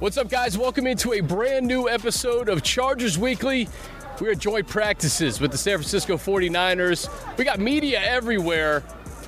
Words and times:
What's 0.00 0.16
up, 0.16 0.28
guys? 0.28 0.56
Welcome 0.56 0.86
into 0.86 1.14
a 1.14 1.20
brand 1.20 1.66
new 1.66 1.88
episode 1.88 2.48
of 2.48 2.62
Chargers 2.62 3.18
Weekly. 3.18 3.68
We're 4.20 4.30
at 4.30 4.38
joint 4.38 4.68
practices 4.68 5.40
with 5.40 5.50
the 5.50 5.58
San 5.58 5.74
Francisco 5.74 6.16
49ers. 6.16 7.36
We 7.36 7.42
got 7.42 7.58
media 7.58 8.00
everywhere. 8.00 8.84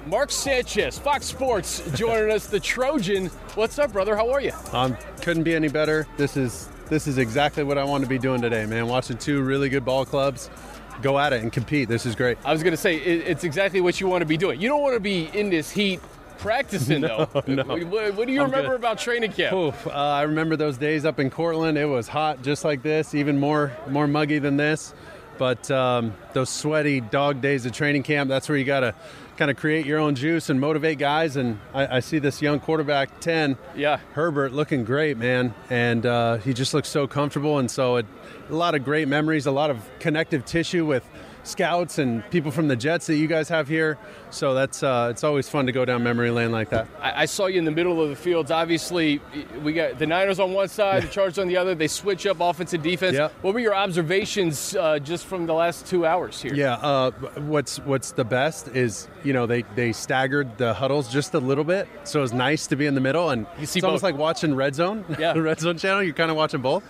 Mark 0.07 0.31
Sanchez, 0.31 0.97
Fox 0.97 1.27
Sports, 1.27 1.83
joining 1.97 2.31
us, 2.31 2.47
the 2.47 2.61
Trojan. 2.61 3.27
What's 3.57 3.81
up, 3.81 3.93
brother? 3.93 4.15
How 4.15 4.31
are 4.31 4.41
you? 4.41 4.53
Um, 4.73 4.97
couldn't 5.23 5.43
be 5.43 5.57
any 5.57 5.67
better. 5.67 6.07
This 6.17 6.37
is 6.37 6.69
this 6.89 7.09
is 7.09 7.19
exactly 7.19 7.65
what 7.65 7.77
I 7.77 7.83
want 7.83 8.05
to 8.05 8.09
be 8.09 8.19
doing 8.19 8.41
today, 8.41 8.65
man. 8.65 8.87
Watching 8.87 9.19
two 9.19 9.43
really 9.43 9.71
good 9.71 9.85
ball 9.85 10.05
clubs 10.05 10.51
go 11.03 11.19
at 11.19 11.33
it 11.33 11.43
and 11.43 11.53
compete. 11.53 11.89
This 11.89 12.07
is 12.07 12.15
great. 12.15 12.39
I 12.45 12.53
was 12.53 12.63
going 12.63 12.75
to 12.75 12.81
say 12.81 12.95
it's 12.97 13.43
exactly 13.43 13.81
what 13.81 14.01
you 14.01 14.07
want 14.07 14.23
to 14.23 14.27
be 14.27 14.37
doing. 14.37 14.61
You 14.61 14.69
don't 14.69 14.83
want 14.83 14.95
to 14.95 15.01
be 15.01 15.31
in 15.35 15.51
this 15.51 15.69
heat 15.73 16.01
practicing 16.41 17.01
No, 17.03 17.27
though. 17.33 17.43
no. 17.47 17.63
What, 17.65 18.15
what 18.15 18.27
do 18.27 18.33
you 18.33 18.41
I'm 18.43 18.51
remember 18.51 18.71
good. 18.73 18.81
about 18.81 18.99
training 18.99 19.33
camp? 19.33 19.55
Oof, 19.55 19.87
uh, 19.87 19.91
I 19.91 20.23
remember 20.23 20.57
those 20.57 20.77
days 20.79 21.05
up 21.05 21.21
in 21.21 21.31
Cortland. 21.31 21.79
It 21.79 21.85
was 21.87 22.09
hot, 22.09 22.43
just 22.43 22.65
like 22.65 22.83
this, 22.83 23.15
even 23.15 23.39
more 23.39 23.73
more 23.89 24.07
muggy 24.07 24.39
than 24.39 24.57
this. 24.57 24.95
But 25.39 25.71
um, 25.71 26.15
those 26.35 26.51
sweaty 26.51 27.01
dog 27.01 27.41
days 27.41 27.65
of 27.65 27.73
training 27.73 28.03
camp, 28.03 28.29
that's 28.29 28.47
where 28.49 28.59
you 28.59 28.65
got 28.65 28.81
to 28.81 28.95
kind 29.39 29.51
of 29.51 29.57
create 29.57 29.87
your 29.87 29.99
own 29.99 30.15
juice 30.15 30.51
and 30.51 30.61
motivate 30.61 30.99
guys. 30.99 31.37
And 31.37 31.59
I, 31.73 31.97
I 31.97 32.01
see 32.01 32.19
this 32.19 32.43
young 32.43 32.61
quarterback, 32.61 33.21
10, 33.21 33.57
Yeah. 33.75 34.01
Herbert, 34.13 34.53
looking 34.53 34.85
great, 34.85 35.17
man. 35.17 35.55
And 35.71 36.05
uh, 36.05 36.37
he 36.39 36.53
just 36.53 36.75
looks 36.75 36.91
so 36.91 37.07
comfortable. 37.07 37.59
And 37.59 37.71
so 37.71 37.97
it, 37.97 38.07
a 38.51 38.55
lot 38.55 38.75
of 38.75 38.85
great 38.85 39.09
memories, 39.09 39.47
a 39.47 39.51
lot 39.51 39.71
of 39.71 39.79
connective 39.99 40.45
tissue 40.45 40.85
with 40.85 41.09
scouts 41.43 41.99
and 41.99 42.29
people 42.31 42.51
from 42.51 42.69
the 42.69 42.77
Jets 42.77 43.07
that 43.07 43.17
you 43.17 43.27
guys 43.27 43.49
have 43.49 43.67
here. 43.69 43.99
So 44.31 44.55
that's 44.55 44.83
uh, 44.83 45.09
it's 45.11 45.25
always 45.25 45.49
fun 45.49 45.67
to 45.67 45.73
go 45.73 45.85
down 45.85 46.03
memory 46.03 46.31
lane 46.31 46.53
like 46.53 46.71
that. 46.71 46.87
I, 47.01 47.23
I 47.23 47.25
saw 47.27 47.47
you 47.47 47.59
in 47.59 47.65
the 47.65 47.71
middle 47.71 48.01
of 48.03 48.11
the 48.11 48.17
fields. 48.17 48.51
Obviously, 48.51 49.21
we 49.63 49.73
got 49.73 49.99
the 49.99 50.07
Niners 50.07 50.39
on 50.39 50.53
one 50.53 50.69
side, 50.69 51.03
the 51.05 51.09
Chargers 51.11 51.39
on 51.39 51.49
the 51.49 51.57
other. 51.57 51.75
They 51.75 51.89
switch 51.89 52.27
up 52.27 52.39
offense 52.41 52.73
and 52.75 52.83
defense. 52.83 53.17
Yep. 53.17 53.33
What 53.43 53.55
were 53.55 53.61
your 53.61 53.75
observations 53.75 54.77
uh, 54.77 54.99
just 54.99 55.27
from 55.27 55.47
the 55.47 55.55
last 55.55 55.87
two 55.87 56.05
hours 56.07 56.41
here? 56.41 56.55
Yeah, 56.55 56.75
uh, 56.75 57.11
what's 57.41 57.79
what's 57.81 58.13
the 58.13 58.25
best 58.25 58.69
is 58.69 59.09
you 59.25 59.33
know 59.33 59.47
they 59.47 59.63
they 59.75 59.93
staggered 59.93 60.59
the 60.59 60.75
huddles 60.75 61.13
just 61.13 61.35
a 61.35 61.39
little 61.41 61.65
bit, 61.65 61.89
so 62.05 62.21
it 62.21 62.23
was 62.23 62.33
nice 62.33 62.67
to 62.69 62.77
be 62.77 62.87
in 62.87 62.95
the 62.95 63.01
middle, 63.01 63.31
and 63.31 63.47
it's 63.59 63.83
almost 63.83 64.03
like 64.03 64.17
watching 64.17 64.55
Red 64.55 64.75
Zone, 64.75 65.05
Yeah. 65.19 65.33
the 65.33 65.43
Red 65.43 65.61
Zone 65.61 65.79
channel. 65.79 66.03
You're 66.03 66.15
kind 66.15 66.31
of 66.31 66.37
watching 66.37 66.61
both. 66.61 66.85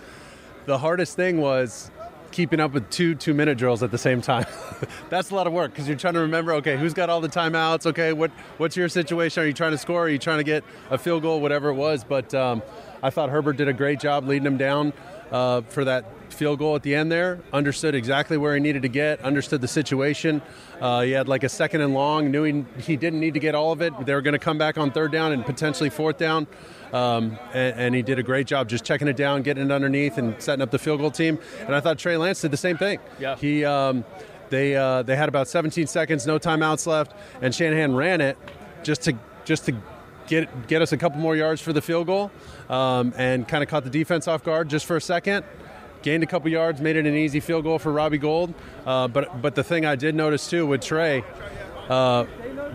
The 0.65 0.77
hardest 0.77 1.15
thing 1.15 1.41
was 1.41 1.89
keeping 2.31 2.59
up 2.59 2.71
with 2.73 2.89
two 2.89 3.15
two 3.15 3.33
minute 3.33 3.57
drills 3.57 3.83
at 3.83 3.91
the 3.91 3.97
same 3.97 4.21
time. 4.21 4.45
That's 5.09 5.31
a 5.31 5.35
lot 5.35 5.47
of 5.47 5.53
work 5.53 5.71
because 5.71 5.87
you're 5.87 5.97
trying 5.97 6.15
to 6.15 6.21
remember. 6.21 6.53
Okay, 6.53 6.77
who's 6.77 6.93
got 6.93 7.09
all 7.09 7.21
the 7.21 7.29
timeouts? 7.29 7.85
Okay, 7.85 8.13
what 8.13 8.31
what's 8.57 8.75
your 8.75 8.89
situation? 8.89 9.43
Are 9.43 9.45
you 9.45 9.53
trying 9.53 9.71
to 9.71 9.77
score? 9.77 10.05
Are 10.05 10.09
you 10.09 10.19
trying 10.19 10.37
to 10.37 10.43
get 10.43 10.63
a 10.89 10.97
field 10.97 11.23
goal? 11.23 11.41
Whatever 11.41 11.69
it 11.69 11.75
was, 11.75 12.03
but 12.03 12.33
um, 12.33 12.61
I 13.03 13.09
thought 13.09 13.29
Herbert 13.29 13.57
did 13.57 13.67
a 13.67 13.73
great 13.73 13.99
job 13.99 14.27
leading 14.27 14.43
them 14.43 14.57
down 14.57 14.93
uh, 15.31 15.61
for 15.61 15.85
that 15.85 16.05
field 16.33 16.59
goal 16.59 16.75
at 16.75 16.83
the 16.83 16.95
end 16.95 17.11
there. 17.11 17.39
Understood 17.53 17.95
exactly 17.95 18.37
where 18.37 18.53
he 18.53 18.59
needed 18.59 18.81
to 18.83 18.87
get. 18.87 19.21
Understood 19.21 19.61
the 19.61 19.67
situation. 19.67 20.41
Uh, 20.79 21.01
he 21.01 21.11
had 21.11 21.27
like 21.27 21.43
a 21.43 21.49
second 21.49 21.81
and 21.81 21.93
long. 21.93 22.31
Knew 22.31 22.43
he, 22.43 22.65
he 22.79 22.95
didn't 22.97 23.19
need 23.19 23.33
to 23.33 23.39
get 23.39 23.55
all 23.55 23.71
of 23.71 23.81
it. 23.81 23.93
They 24.05 24.13
were 24.13 24.21
going 24.21 24.33
to 24.33 24.39
come 24.39 24.57
back 24.57 24.77
on 24.77 24.91
third 24.91 25.11
down 25.11 25.31
and 25.31 25.45
potentially 25.45 25.89
fourth 25.89 26.17
down. 26.17 26.47
Um, 26.93 27.37
and, 27.53 27.79
and 27.79 27.95
he 27.95 28.01
did 28.01 28.19
a 28.19 28.23
great 28.23 28.47
job 28.47 28.67
just 28.67 28.83
checking 28.83 29.07
it 29.07 29.15
down, 29.15 29.43
getting 29.43 29.65
it 29.65 29.71
underneath, 29.71 30.17
and 30.17 30.41
setting 30.41 30.61
up 30.61 30.71
the 30.71 30.79
field 30.79 30.99
goal 30.99 31.11
team. 31.11 31.39
And 31.61 31.75
I 31.75 31.79
thought 31.79 31.97
Trey 31.97 32.17
Lance 32.17 32.41
did 32.41 32.51
the 32.51 32.57
same 32.57 32.77
thing. 32.77 32.99
Yeah. 33.19 33.35
He 33.35 33.63
um, 33.63 34.03
they 34.49 34.75
uh, 34.75 35.01
they 35.03 35.15
had 35.15 35.29
about 35.29 35.47
17 35.47 35.87
seconds, 35.87 36.27
no 36.27 36.37
timeouts 36.37 36.85
left, 36.85 37.13
and 37.41 37.55
Shanahan 37.55 37.95
ran 37.95 38.21
it 38.21 38.37
just 38.83 39.03
to 39.03 39.17
just 39.45 39.65
to 39.65 39.75
get 40.27 40.67
get 40.67 40.81
us 40.81 40.91
a 40.91 40.97
couple 40.97 41.19
more 41.19 41.35
yards 41.35 41.61
for 41.61 41.73
the 41.73 41.81
field 41.81 42.07
goal, 42.07 42.31
um, 42.69 43.13
and 43.17 43.47
kind 43.47 43.63
of 43.63 43.69
caught 43.69 43.83
the 43.83 43.89
defense 43.89 44.27
off 44.27 44.43
guard 44.43 44.69
just 44.69 44.85
for 44.85 44.97
a 44.97 45.01
second. 45.01 45.45
Gained 46.01 46.23
a 46.23 46.27
couple 46.27 46.49
yards, 46.49 46.81
made 46.81 46.95
it 46.95 47.05
an 47.05 47.15
easy 47.15 47.39
field 47.39 47.63
goal 47.63 47.77
for 47.77 47.91
Robbie 47.91 48.17
Gould. 48.17 48.53
Uh, 48.85 49.07
but 49.07 49.41
but 49.41 49.55
the 49.55 49.63
thing 49.63 49.85
I 49.85 49.95
did 49.95 50.15
notice 50.15 50.49
too 50.49 50.65
with 50.65 50.81
Trey, 50.81 51.23
uh, 51.89 52.25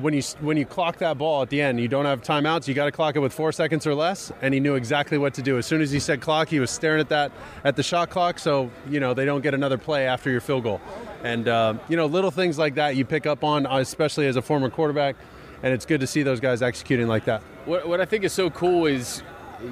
when 0.01 0.15
you 0.15 0.23
when 0.41 0.57
you 0.57 0.65
clock 0.65 0.99
that 0.99 1.19
ball 1.19 1.43
at 1.43 1.51
the 1.51 1.61
end, 1.61 1.81
you 1.81 1.89
don't 1.89 2.05
have 2.05 2.23
timeouts. 2.23 2.69
You 2.69 2.75
got 2.75 2.85
to 2.85 2.93
clock 2.93 3.17
it 3.17 3.21
with 3.21 3.33
four 3.33 3.51
seconds 3.51 3.87
or 3.87 3.95
less, 3.95 4.31
and 4.43 4.55
he 4.55 4.61
knew 4.61 4.75
exactly 4.75 5.19
what 5.19 5.35
to 5.35 5.43
do. 5.43 5.59
As 5.59 5.67
soon 5.67 5.81
as 5.81 5.91
he 5.91 5.99
said 5.99 6.21
clock, 6.21 6.49
he 6.49 6.61
was 6.61 6.71
staring 6.71 7.01
at 7.01 7.09
that 7.09 7.33
at 7.65 7.77
the 7.77 7.83
shot 7.83 8.11
clock, 8.11 8.39
so 8.39 8.71
you 8.89 9.01
know 9.01 9.15
they 9.15 9.25
don't 9.25 9.41
get 9.41 9.55
another 9.55 9.79
play 9.79 10.07
after 10.07 10.31
your 10.31 10.41
field 10.41 10.65
goal. 10.65 10.81
And 11.25 11.49
uh, 11.49 11.75
you 11.89 11.97
know 11.97 12.07
little 12.07 12.31
things 12.31 12.59
like 12.59 12.75
that 12.77 12.95
you 12.95 13.05
pick 13.05 13.27
up 13.27 13.43
on, 13.43 13.67
especially 13.67 14.27
as 14.27 14.37
a 14.37 14.43
former 14.43 14.71
quarterback, 14.71 15.17
and 15.63 15.73
it's 15.73 15.87
good 15.87 16.01
to 16.01 16.07
see 16.07 16.23
those 16.23 16.41
guys 16.41 16.63
executing 16.63 17.09
like 17.09 17.25
that. 17.25 17.43
What, 17.65 17.89
what 17.89 18.01
I 18.01 18.05
think 18.05 18.25
is 18.25 18.33
so 18.33 18.51
cool 18.51 18.87
is 18.87 19.23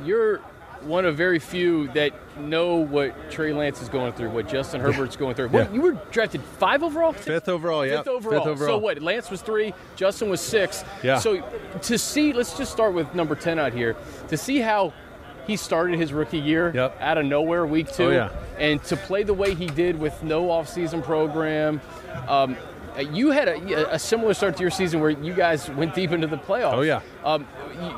you're 0.05 0.41
one 0.85 1.05
of 1.05 1.17
very 1.17 1.39
few 1.39 1.89
that 1.89 2.13
know 2.39 2.77
what 2.77 3.31
Trey 3.31 3.53
Lance 3.53 3.81
is 3.83 3.89
going 3.89 4.13
through, 4.13 4.31
what 4.31 4.49
Justin 4.49 4.81
Herbert's 4.81 5.17
going 5.17 5.35
through. 5.35 5.49
What, 5.49 5.69
Yeah. 5.69 5.75
You 5.75 5.81
were 5.83 5.93
drafted 6.11 6.43
five 6.43 6.83
overall? 6.83 7.13
Fifth 7.13 7.49
overall, 7.49 7.87
yeah. 7.87 7.99
Fifth 7.99 8.09
overall. 8.09 8.41
Fifth 8.41 8.49
overall. 8.49 8.69
So 8.69 8.79
what? 8.79 9.01
Lance 9.03 9.31
was 9.31 9.41
three, 9.43 9.73
Justin 9.97 10.29
was 10.29 10.41
six. 10.41 10.85
Yeah. 11.03 11.19
So 11.19 11.43
to 11.83 11.99
see, 11.99 12.33
let's 12.33 12.57
just 12.57 12.73
start 12.73 12.95
with 12.95 13.15
number 13.15 13.35
ten 13.35 13.59
out 13.59 13.73
here. 13.73 13.97
To 14.29 14.37
see 14.37 14.59
how 14.59 14.93
he 15.47 15.57
started 15.57 15.99
his 15.99 16.13
rookie 16.13 16.39
year 16.39 16.73
Yep. 16.75 16.97
out 17.01 17.19
of 17.19 17.27
nowhere, 17.27 17.67
week 17.67 17.93
two, 17.93 18.05
Oh, 18.07 18.11
yeah. 18.11 18.29
and 18.59 18.83
to 18.85 18.97
play 18.97 19.23
the 19.25 19.35
way 19.35 19.55
he 19.55 19.67
did 19.67 19.99
with 19.99 20.23
no 20.23 20.45
offseason 20.49 21.03
program. 21.03 21.81
Um, 22.29 22.57
you 23.03 23.31
had 23.31 23.49
a, 23.49 23.95
a 23.95 23.99
similar 23.99 24.35
start 24.35 24.57
to 24.57 24.63
your 24.63 24.71
season 24.71 25.01
where 25.01 25.11
you 25.11 25.33
guys 25.35 25.69
went 25.71 25.95
deep 25.95 26.13
into 26.13 26.27
the 26.27 26.37
playoffs. 26.37 26.75
Oh, 26.75 26.81
yeah. 26.83 27.01
Um, 27.25 27.47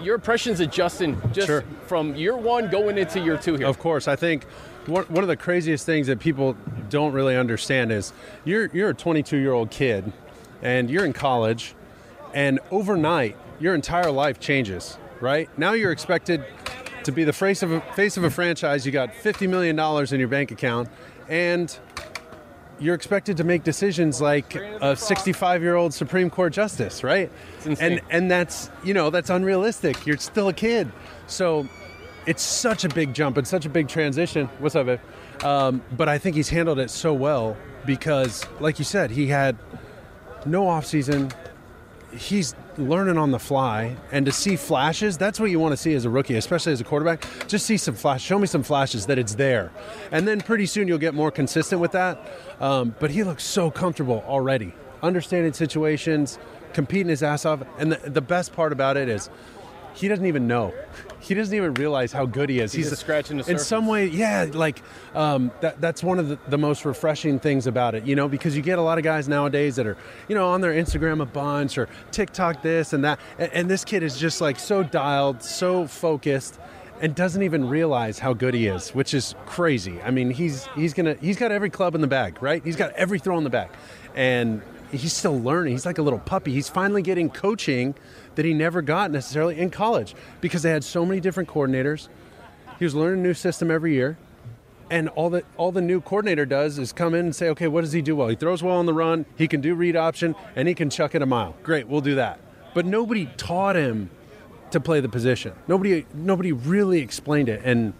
your 0.02 0.14
impressions 0.14 0.60
of 0.60 0.70
Justin 0.70 1.20
just 1.32 1.46
Sure. 1.48 1.64
from 1.86 2.14
year 2.14 2.36
one 2.36 2.70
going 2.70 2.96
into 2.98 3.20
year 3.20 3.36
two 3.36 3.54
here. 3.56 3.66
Of 3.66 3.78
course, 3.78 4.08
I 4.08 4.16
think 4.16 4.44
one, 4.86 5.04
one 5.04 5.22
of 5.24 5.28
the 5.28 5.36
craziest 5.36 5.84
things 5.84 6.06
that 6.06 6.18
people 6.20 6.56
don't 6.88 7.12
really 7.12 7.36
understand 7.36 7.92
is 7.92 8.12
you're 8.44 8.66
you're 8.72 8.90
a 8.90 8.94
22 8.94 9.36
year 9.36 9.52
old 9.52 9.70
kid, 9.70 10.12
and 10.62 10.88
you're 10.88 11.04
in 11.04 11.12
college, 11.12 11.74
and 12.32 12.58
overnight 12.70 13.36
your 13.58 13.74
entire 13.74 14.10
life 14.10 14.38
changes. 14.40 14.98
Right 15.20 15.48
now, 15.58 15.72
you're 15.72 15.92
expected 15.92 16.44
to 17.04 17.12
be 17.12 17.24
the 17.24 17.32
face 17.32 17.62
of 17.62 17.72
a, 17.72 17.80
face 17.94 18.16
of 18.16 18.24
a 18.24 18.30
franchise. 18.30 18.84
You 18.86 18.92
got 18.92 19.14
50 19.14 19.46
million 19.46 19.76
dollars 19.76 20.12
in 20.12 20.20
your 20.20 20.28
bank 20.28 20.50
account, 20.50 20.88
and 21.28 21.76
you're 22.78 22.94
expected 22.94 23.36
to 23.38 23.44
make 23.44 23.64
decisions 23.64 24.20
like 24.20 24.54
a 24.54 24.96
65 24.96 25.62
year 25.62 25.76
old 25.76 25.94
Supreme 25.94 26.30
Court 26.30 26.52
justice, 26.52 27.02
right? 27.02 27.30
And 27.80 28.00
and 28.10 28.30
that's 28.30 28.70
you 28.84 28.94
know 28.94 29.10
that's 29.10 29.30
unrealistic. 29.30 30.06
You're 30.06 30.18
still 30.18 30.48
a 30.48 30.52
kid, 30.52 30.90
so 31.26 31.68
it's 32.26 32.42
such 32.42 32.84
a 32.84 32.88
big 32.88 33.14
jump 33.14 33.36
and 33.36 33.46
such 33.46 33.66
a 33.66 33.68
big 33.68 33.88
transition. 33.88 34.48
What's 34.58 34.74
up, 34.74 34.86
babe? 34.86 35.00
Um, 35.42 35.82
but 35.96 36.08
I 36.08 36.18
think 36.18 36.36
he's 36.36 36.48
handled 36.48 36.78
it 36.78 36.90
so 36.90 37.14
well 37.14 37.56
because, 37.84 38.44
like 38.60 38.78
you 38.78 38.84
said, 38.84 39.10
he 39.10 39.26
had 39.28 39.56
no 40.44 40.68
off 40.68 40.86
season. 40.86 41.30
He's 42.16 42.54
learning 42.78 43.18
on 43.18 43.30
the 43.30 43.38
fly, 43.38 43.96
and 44.12 44.26
to 44.26 44.32
see 44.32 44.56
flashes, 44.56 45.16
that's 45.16 45.38
what 45.38 45.50
you 45.50 45.58
want 45.58 45.72
to 45.72 45.76
see 45.76 45.94
as 45.94 46.04
a 46.04 46.10
rookie, 46.10 46.36
especially 46.36 46.72
as 46.72 46.80
a 46.80 46.84
quarterback. 46.84 47.26
Just 47.46 47.66
see 47.66 47.76
some 47.76 47.94
flash, 47.94 48.22
show 48.22 48.38
me 48.38 48.46
some 48.46 48.62
flashes 48.62 49.06
that 49.06 49.18
it's 49.18 49.34
there, 49.34 49.70
and 50.10 50.26
then 50.26 50.40
pretty 50.40 50.66
soon 50.66 50.88
you'll 50.88 50.98
get 50.98 51.14
more 51.14 51.30
consistent 51.30 51.80
with 51.80 51.92
that. 51.92 52.18
Um, 52.60 52.94
but 52.98 53.10
he 53.10 53.24
looks 53.24 53.44
so 53.44 53.70
comfortable 53.70 54.24
already, 54.26 54.74
understanding 55.02 55.52
situations, 55.52 56.38
competing 56.72 57.08
his 57.08 57.22
ass 57.22 57.44
off, 57.44 57.62
and 57.78 57.92
the, 57.92 58.10
the 58.10 58.22
best 58.22 58.52
part 58.52 58.72
about 58.72 58.96
it 58.96 59.08
is 59.08 59.30
he 59.94 60.08
doesn't 60.08 60.26
even 60.26 60.46
know. 60.46 60.74
He 61.20 61.34
doesn't 61.34 61.54
even 61.54 61.74
realize 61.74 62.12
how 62.12 62.26
good 62.26 62.48
he 62.48 62.60
is. 62.60 62.72
He's 62.72 62.90
just 62.90 63.02
scratching 63.02 63.38
the 63.38 63.50
In 63.50 63.58
some 63.58 63.86
way, 63.86 64.06
yeah, 64.06 64.46
like 64.52 64.82
um, 65.14 65.50
that, 65.60 65.80
that's 65.80 66.02
one 66.02 66.18
of 66.18 66.28
the, 66.28 66.38
the 66.48 66.58
most 66.58 66.84
refreshing 66.84 67.38
things 67.38 67.66
about 67.66 67.94
it, 67.94 68.04
you 68.04 68.14
know, 68.14 68.28
because 68.28 68.56
you 68.56 68.62
get 68.62 68.78
a 68.78 68.82
lot 68.82 68.98
of 68.98 69.04
guys 69.04 69.28
nowadays 69.28 69.76
that 69.76 69.86
are, 69.86 69.96
you 70.28 70.34
know, 70.34 70.48
on 70.48 70.60
their 70.60 70.72
Instagram 70.72 71.22
a 71.22 71.26
bunch 71.26 71.78
or 71.78 71.88
TikTok 72.10 72.62
this 72.62 72.92
and 72.92 73.04
that. 73.04 73.18
And, 73.38 73.52
and 73.52 73.70
this 73.70 73.84
kid 73.84 74.02
is 74.02 74.18
just 74.18 74.40
like 74.40 74.58
so 74.58 74.82
dialed, 74.82 75.42
so 75.42 75.86
focused. 75.86 76.58
And 76.98 77.14
doesn't 77.14 77.42
even 77.42 77.68
realize 77.68 78.18
how 78.18 78.32
good 78.32 78.54
he 78.54 78.68
is, 78.68 78.88
which 78.94 79.12
is 79.12 79.34
crazy. 79.44 80.00
I 80.00 80.10
mean, 80.10 80.30
he's 80.30 80.64
he's 80.68 80.94
gonna 80.94 81.14
he's 81.20 81.36
got 81.36 81.52
every 81.52 81.68
club 81.68 81.94
in 81.94 82.00
the 82.00 82.06
bag, 82.06 82.42
right? 82.42 82.64
He's 82.64 82.74
got 82.76 82.92
every 82.92 83.18
throw 83.18 83.36
in 83.36 83.44
the 83.44 83.50
bag, 83.50 83.68
and 84.14 84.62
he's 84.90 85.12
still 85.12 85.38
learning. 85.38 85.72
He's 85.72 85.86
like 85.86 85.98
a 85.98 86.02
little 86.02 86.18
puppy. 86.18 86.52
He's 86.52 86.68
finally 86.68 87.02
getting 87.02 87.30
coaching 87.30 87.94
that 88.34 88.44
he 88.44 88.54
never 88.54 88.82
got 88.82 89.10
necessarily 89.10 89.58
in 89.58 89.70
college 89.70 90.14
because 90.40 90.62
they 90.62 90.70
had 90.70 90.84
so 90.84 91.04
many 91.04 91.20
different 91.20 91.48
coordinators. 91.48 92.08
He 92.78 92.84
was 92.84 92.94
learning 92.94 93.20
a 93.20 93.22
new 93.22 93.34
system 93.34 93.70
every 93.70 93.94
year. 93.94 94.18
And 94.88 95.08
all 95.10 95.30
that 95.30 95.44
all 95.56 95.72
the 95.72 95.80
new 95.80 96.00
coordinator 96.00 96.46
does 96.46 96.78
is 96.78 96.92
come 96.92 97.12
in 97.12 97.24
and 97.26 97.34
say, 97.34 97.48
okay, 97.48 97.66
what 97.66 97.80
does 97.80 97.92
he 97.92 98.02
do 98.02 98.14
well? 98.14 98.28
He 98.28 98.36
throws 98.36 98.62
well 98.62 98.76
on 98.76 98.86
the 98.86 98.94
run, 98.94 99.26
he 99.36 99.48
can 99.48 99.60
do 99.60 99.74
read 99.74 99.96
option, 99.96 100.36
and 100.54 100.68
he 100.68 100.74
can 100.74 100.90
chuck 100.90 101.16
it 101.16 101.22
a 101.22 101.26
mile. 101.26 101.56
Great, 101.64 101.88
we'll 101.88 102.00
do 102.00 102.14
that. 102.14 102.38
But 102.72 102.86
nobody 102.86 103.26
taught 103.36 103.74
him 103.74 104.10
to 104.70 104.78
play 104.78 105.00
the 105.00 105.08
position. 105.08 105.54
Nobody 105.66 106.06
nobody 106.14 106.52
really 106.52 107.00
explained 107.00 107.48
it. 107.48 107.62
And 107.64 107.94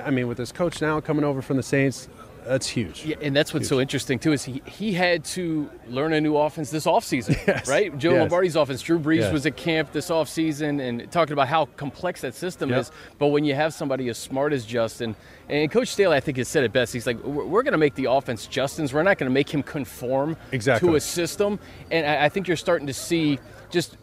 I 0.00 0.10
mean, 0.10 0.28
with 0.28 0.38
this 0.38 0.52
coach 0.52 0.80
now 0.80 1.00
coming 1.00 1.24
over 1.24 1.42
from 1.42 1.56
the 1.56 1.62
Saints, 1.62 2.08
that's 2.48 2.66
huge. 2.66 3.04
Yeah, 3.04 3.16
and 3.20 3.36
that's 3.36 3.52
what's 3.54 3.68
so 3.68 3.80
interesting 3.80 4.18
too 4.18 4.32
is 4.32 4.44
he 4.44 4.62
he 4.66 4.92
had 4.92 5.24
to 5.26 5.70
learn 5.88 6.12
a 6.12 6.20
new 6.20 6.36
offense 6.36 6.70
this 6.70 6.86
offseason, 6.86 7.36
Yes. 7.46 7.68
right? 7.68 7.96
Joe 7.98 8.10
Yes. 8.12 8.20
Lombardi's 8.20 8.56
offense. 8.56 8.82
Drew 8.82 8.98
Brees 8.98 9.18
Yes. 9.18 9.32
was 9.32 9.46
at 9.46 9.56
camp 9.56 9.92
this 9.92 10.10
offseason 10.10 10.80
and 10.80 11.10
talking 11.12 11.32
about 11.32 11.48
how 11.48 11.66
complex 11.76 12.22
that 12.22 12.34
system 12.34 12.70
Yep. 12.70 12.80
is. 12.80 12.90
But 13.18 13.28
when 13.28 13.44
you 13.44 13.54
have 13.54 13.74
somebody 13.74 14.08
as 14.08 14.18
smart 14.18 14.52
as 14.52 14.64
Justin, 14.66 15.14
and 15.48 15.70
Coach 15.70 15.88
Staley, 15.88 16.16
I 16.16 16.20
think 16.20 16.36
has 16.38 16.48
said 16.48 16.64
it 16.64 16.72
best. 16.72 16.92
He's 16.92 17.06
like, 17.06 17.22
we're, 17.22 17.44
we're 17.44 17.62
going 17.62 17.72
to 17.72 17.78
make 17.78 17.94
the 17.94 18.06
offense 18.10 18.46
Justin's. 18.46 18.92
We're 18.92 19.02
not 19.02 19.18
going 19.18 19.30
to 19.30 19.34
make 19.34 19.48
him 19.48 19.62
conform 19.62 20.36
Exactly. 20.52 20.88
to 20.88 20.96
a 20.96 21.00
system. 21.00 21.58
And 21.90 22.06
I, 22.06 22.24
I 22.24 22.28
think 22.28 22.48
you're 22.48 22.56
starting 22.56 22.86
to 22.88 22.94
see 22.94 23.38
just 23.70 23.96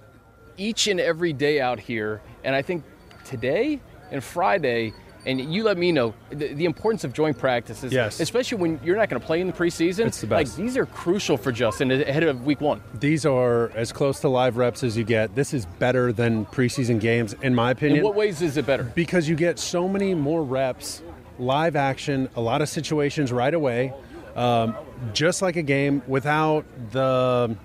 each 0.57 0.87
and 0.87 0.99
every 0.99 1.33
day 1.33 1.59
out 1.59 1.79
here. 1.79 2.21
And 2.43 2.55
I 2.55 2.61
think 2.61 2.83
today 3.25 3.81
and 4.11 4.23
Friday. 4.23 4.93
And 5.25 5.41
you 5.53 5.63
let 5.63 5.77
me 5.77 5.91
know 5.91 6.13
the, 6.29 6.53
the 6.53 6.65
importance 6.65 7.03
of 7.03 7.11
joint 7.11 7.37
practices, 7.39 7.91
Yes. 7.91 8.19
especially 8.19 8.59
when 8.59 8.79
you're 8.83 8.95
not 8.95 9.09
going 9.09 9.19
to 9.19 9.25
play 9.25 9.41
in 9.41 9.47
the 9.47 9.53
preseason. 9.53 10.05
It's 10.05 10.21
the 10.21 10.27
Like 10.27 10.45
best. 10.45 10.57
these 10.57 10.77
are 10.77 10.85
crucial 10.85 11.35
for 11.37 11.51
Justin 11.51 11.91
ahead 11.91 12.21
of 12.23 12.45
Week 12.45 12.61
One. 12.61 12.81
These 12.93 13.25
are 13.25 13.71
as 13.75 13.91
close 13.91 14.19
to 14.19 14.29
live 14.29 14.57
reps 14.57 14.83
as 14.83 14.95
you 14.95 15.03
get. 15.03 15.33
This 15.33 15.53
is 15.53 15.65
better 15.65 16.13
than 16.13 16.45
preseason 16.45 16.99
games, 16.99 17.33
in 17.41 17.55
my 17.55 17.71
opinion. 17.71 17.99
In 17.99 18.03
what 18.05 18.15
ways 18.15 18.41
is 18.43 18.55
it 18.57 18.65
better? 18.67 18.83
because 18.83 19.27
you 19.27 19.35
get 19.35 19.57
so 19.57 19.87
many 19.87 20.13
more 20.13 20.43
reps, 20.43 21.01
live 21.39 21.75
action, 21.75 22.29
a 22.35 22.41
lot 22.41 22.61
of 22.61 22.69
situations 22.69 23.31
right 23.31 23.53
away, 23.53 23.93
um, 24.35 24.75
just 25.13 25.41
like 25.41 25.55
a 25.55 25.63
game 25.63 26.03
without 26.07 26.65
the, 26.91 27.55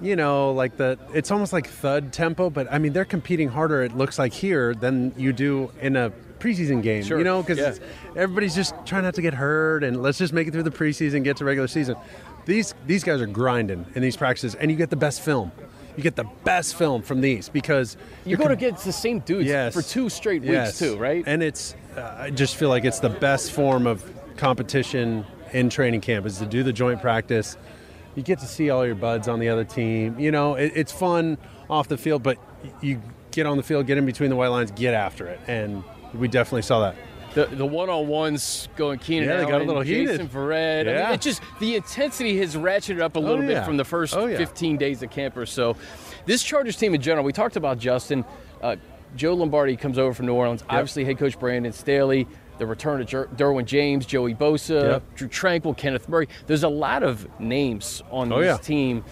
you 0.00 0.16
know, 0.16 0.52
like 0.52 0.76
the. 0.76 0.98
It's 1.14 1.30
almost 1.30 1.52
like 1.52 1.68
thud 1.68 2.12
tempo, 2.12 2.50
but 2.50 2.66
I 2.72 2.78
mean 2.78 2.92
they're 2.92 3.04
competing 3.04 3.48
harder. 3.48 3.82
It 3.82 3.96
looks 3.96 4.18
like 4.18 4.32
here 4.32 4.74
than 4.74 5.14
you 5.16 5.32
do 5.32 5.70
in 5.80 5.96
a 5.96 6.12
preseason 6.38 6.82
game. 6.82 7.02
Sure, 7.02 7.18
You 7.18 7.24
know, 7.24 7.42
because 7.42 7.58
yeah. 7.58 7.74
everybody's 8.16 8.54
just 8.54 8.74
trying 8.84 9.02
not 9.04 9.14
to 9.14 9.22
get 9.22 9.34
hurt, 9.34 9.82
and 9.84 10.02
let's 10.02 10.18
just 10.18 10.32
make 10.32 10.46
it 10.48 10.52
through 10.52 10.62
the 10.64 10.70
preseason, 10.70 11.24
get 11.24 11.36
to 11.38 11.44
regular 11.44 11.68
season. 11.68 11.96
These 12.44 12.74
these 12.86 13.02
guys 13.04 13.20
are 13.20 13.26
grinding 13.26 13.86
in 13.94 14.02
these 14.02 14.16
practices, 14.16 14.54
and 14.54 14.70
you 14.70 14.76
get 14.76 14.90
the 14.90 14.96
best 14.96 15.20
film. 15.22 15.50
You 15.96 16.02
get 16.02 16.14
the 16.14 16.28
best 16.44 16.76
film 16.76 17.00
from 17.00 17.22
these 17.22 17.48
because 17.48 17.96
You're 18.26 18.36
going 18.36 18.50
to 18.50 18.56
get 18.56 18.76
the 18.78 18.92
same 18.92 19.20
dudes 19.20 19.48
Yes. 19.48 19.72
for 19.72 19.80
two 19.80 20.10
straight 20.10 20.42
weeks 20.42 20.52
Yes. 20.52 20.78
too, 20.78 20.98
right? 20.98 21.24
And 21.26 21.42
it's, 21.42 21.74
uh, 21.96 22.14
I 22.18 22.28
just 22.30 22.56
feel 22.56 22.68
like 22.68 22.84
it's 22.84 23.00
the 23.00 23.08
best 23.08 23.50
form 23.52 23.86
of 23.86 24.04
competition 24.36 25.24
in 25.54 25.70
training 25.70 26.02
camp 26.02 26.26
is 26.26 26.36
to 26.38 26.44
do 26.44 26.62
the 26.62 26.72
joint 26.72 27.00
practice. 27.00 27.56
You 28.14 28.22
get 28.22 28.38
to 28.40 28.46
see 28.46 28.68
all 28.68 28.84
your 28.84 28.94
buds 28.94 29.26
on 29.26 29.40
the 29.40 29.48
other 29.48 29.64
team. 29.64 30.18
You 30.20 30.30
know, 30.30 30.54
it, 30.56 30.72
it's 30.74 30.92
fun 30.92 31.38
off 31.70 31.88
the 31.88 31.96
field, 31.96 32.22
but 32.22 32.36
you 32.82 33.00
get 33.30 33.46
on 33.46 33.56
the 33.56 33.62
field, 33.62 33.86
get 33.86 33.96
in 33.96 34.04
between 34.04 34.28
the 34.28 34.36
white 34.36 34.48
lines, 34.48 34.70
get 34.72 34.92
after 34.94 35.26
it, 35.26 35.40
and 35.46 35.82
we 36.16 36.28
definitely 36.28 36.62
saw 36.62 36.80
that. 36.80 36.96
the, 37.34 37.46
the 37.56 37.66
one-on-ones 37.66 38.68
going 38.76 38.98
Keenan 38.98 39.28
Yeah, 39.28 39.36
they 39.38 39.46
got 39.50 39.60
a 39.60 39.64
little 39.64 39.82
Jason 39.84 40.20
heated. 40.20 40.30
Verrett. 40.32 40.80
I 40.80 40.84
mean, 40.84 40.94
Yeah. 40.94 41.12
it 41.12 41.20
just 41.20 41.42
the 41.60 41.76
intensity 41.76 42.38
has 42.38 42.56
ratcheted 42.56 43.00
up 43.00 43.16
a 43.16 43.20
little 43.20 43.42
bit 43.42 43.50
yeah. 43.50 43.64
from 43.64 43.76
the 43.76 43.84
first 43.84 44.16
Oh, 44.16 44.26
yeah. 44.26 44.38
15 44.38 44.76
days 44.76 45.02
of 45.02 45.10
camp 45.10 45.36
or 45.36 45.46
so. 45.46 45.76
This 46.24 46.42
Chargers 46.42 46.76
team 46.76 46.94
in 46.94 47.00
general, 47.02 47.24
we 47.24 47.32
talked 47.32 47.56
about 47.56 47.78
Justin. 47.78 48.24
Uh, 48.62 48.76
Joe 49.16 49.34
Lombardi 49.34 49.76
comes 49.76 49.98
over 49.98 50.12
from 50.14 50.26
New 50.26 50.34
Orleans. 50.34 50.64
Obviously, 50.68 51.04
head 51.04 51.18
coach 51.18 51.38
Brandon 51.38 51.72
Staley. 51.72 52.26
The 52.58 52.66
return 52.66 53.02
of 53.02 53.06
Jer- 53.06 53.28
Derwin 53.36 53.66
James, 53.66 54.06
Joey 54.06 54.34
Bosa, 54.34 54.82
Yep. 54.92 55.02
Drue 55.14 55.28
Tranquill, 55.28 55.76
Kenneth 55.76 56.08
Murray. 56.08 56.28
There's 56.46 56.62
a 56.64 56.68
lot 56.68 57.02
of 57.02 57.28
names 57.38 58.02
on 58.10 58.32
Oh, 58.32 58.40
this 58.40 58.46
yeah. 58.46 58.56
team. 58.56 59.04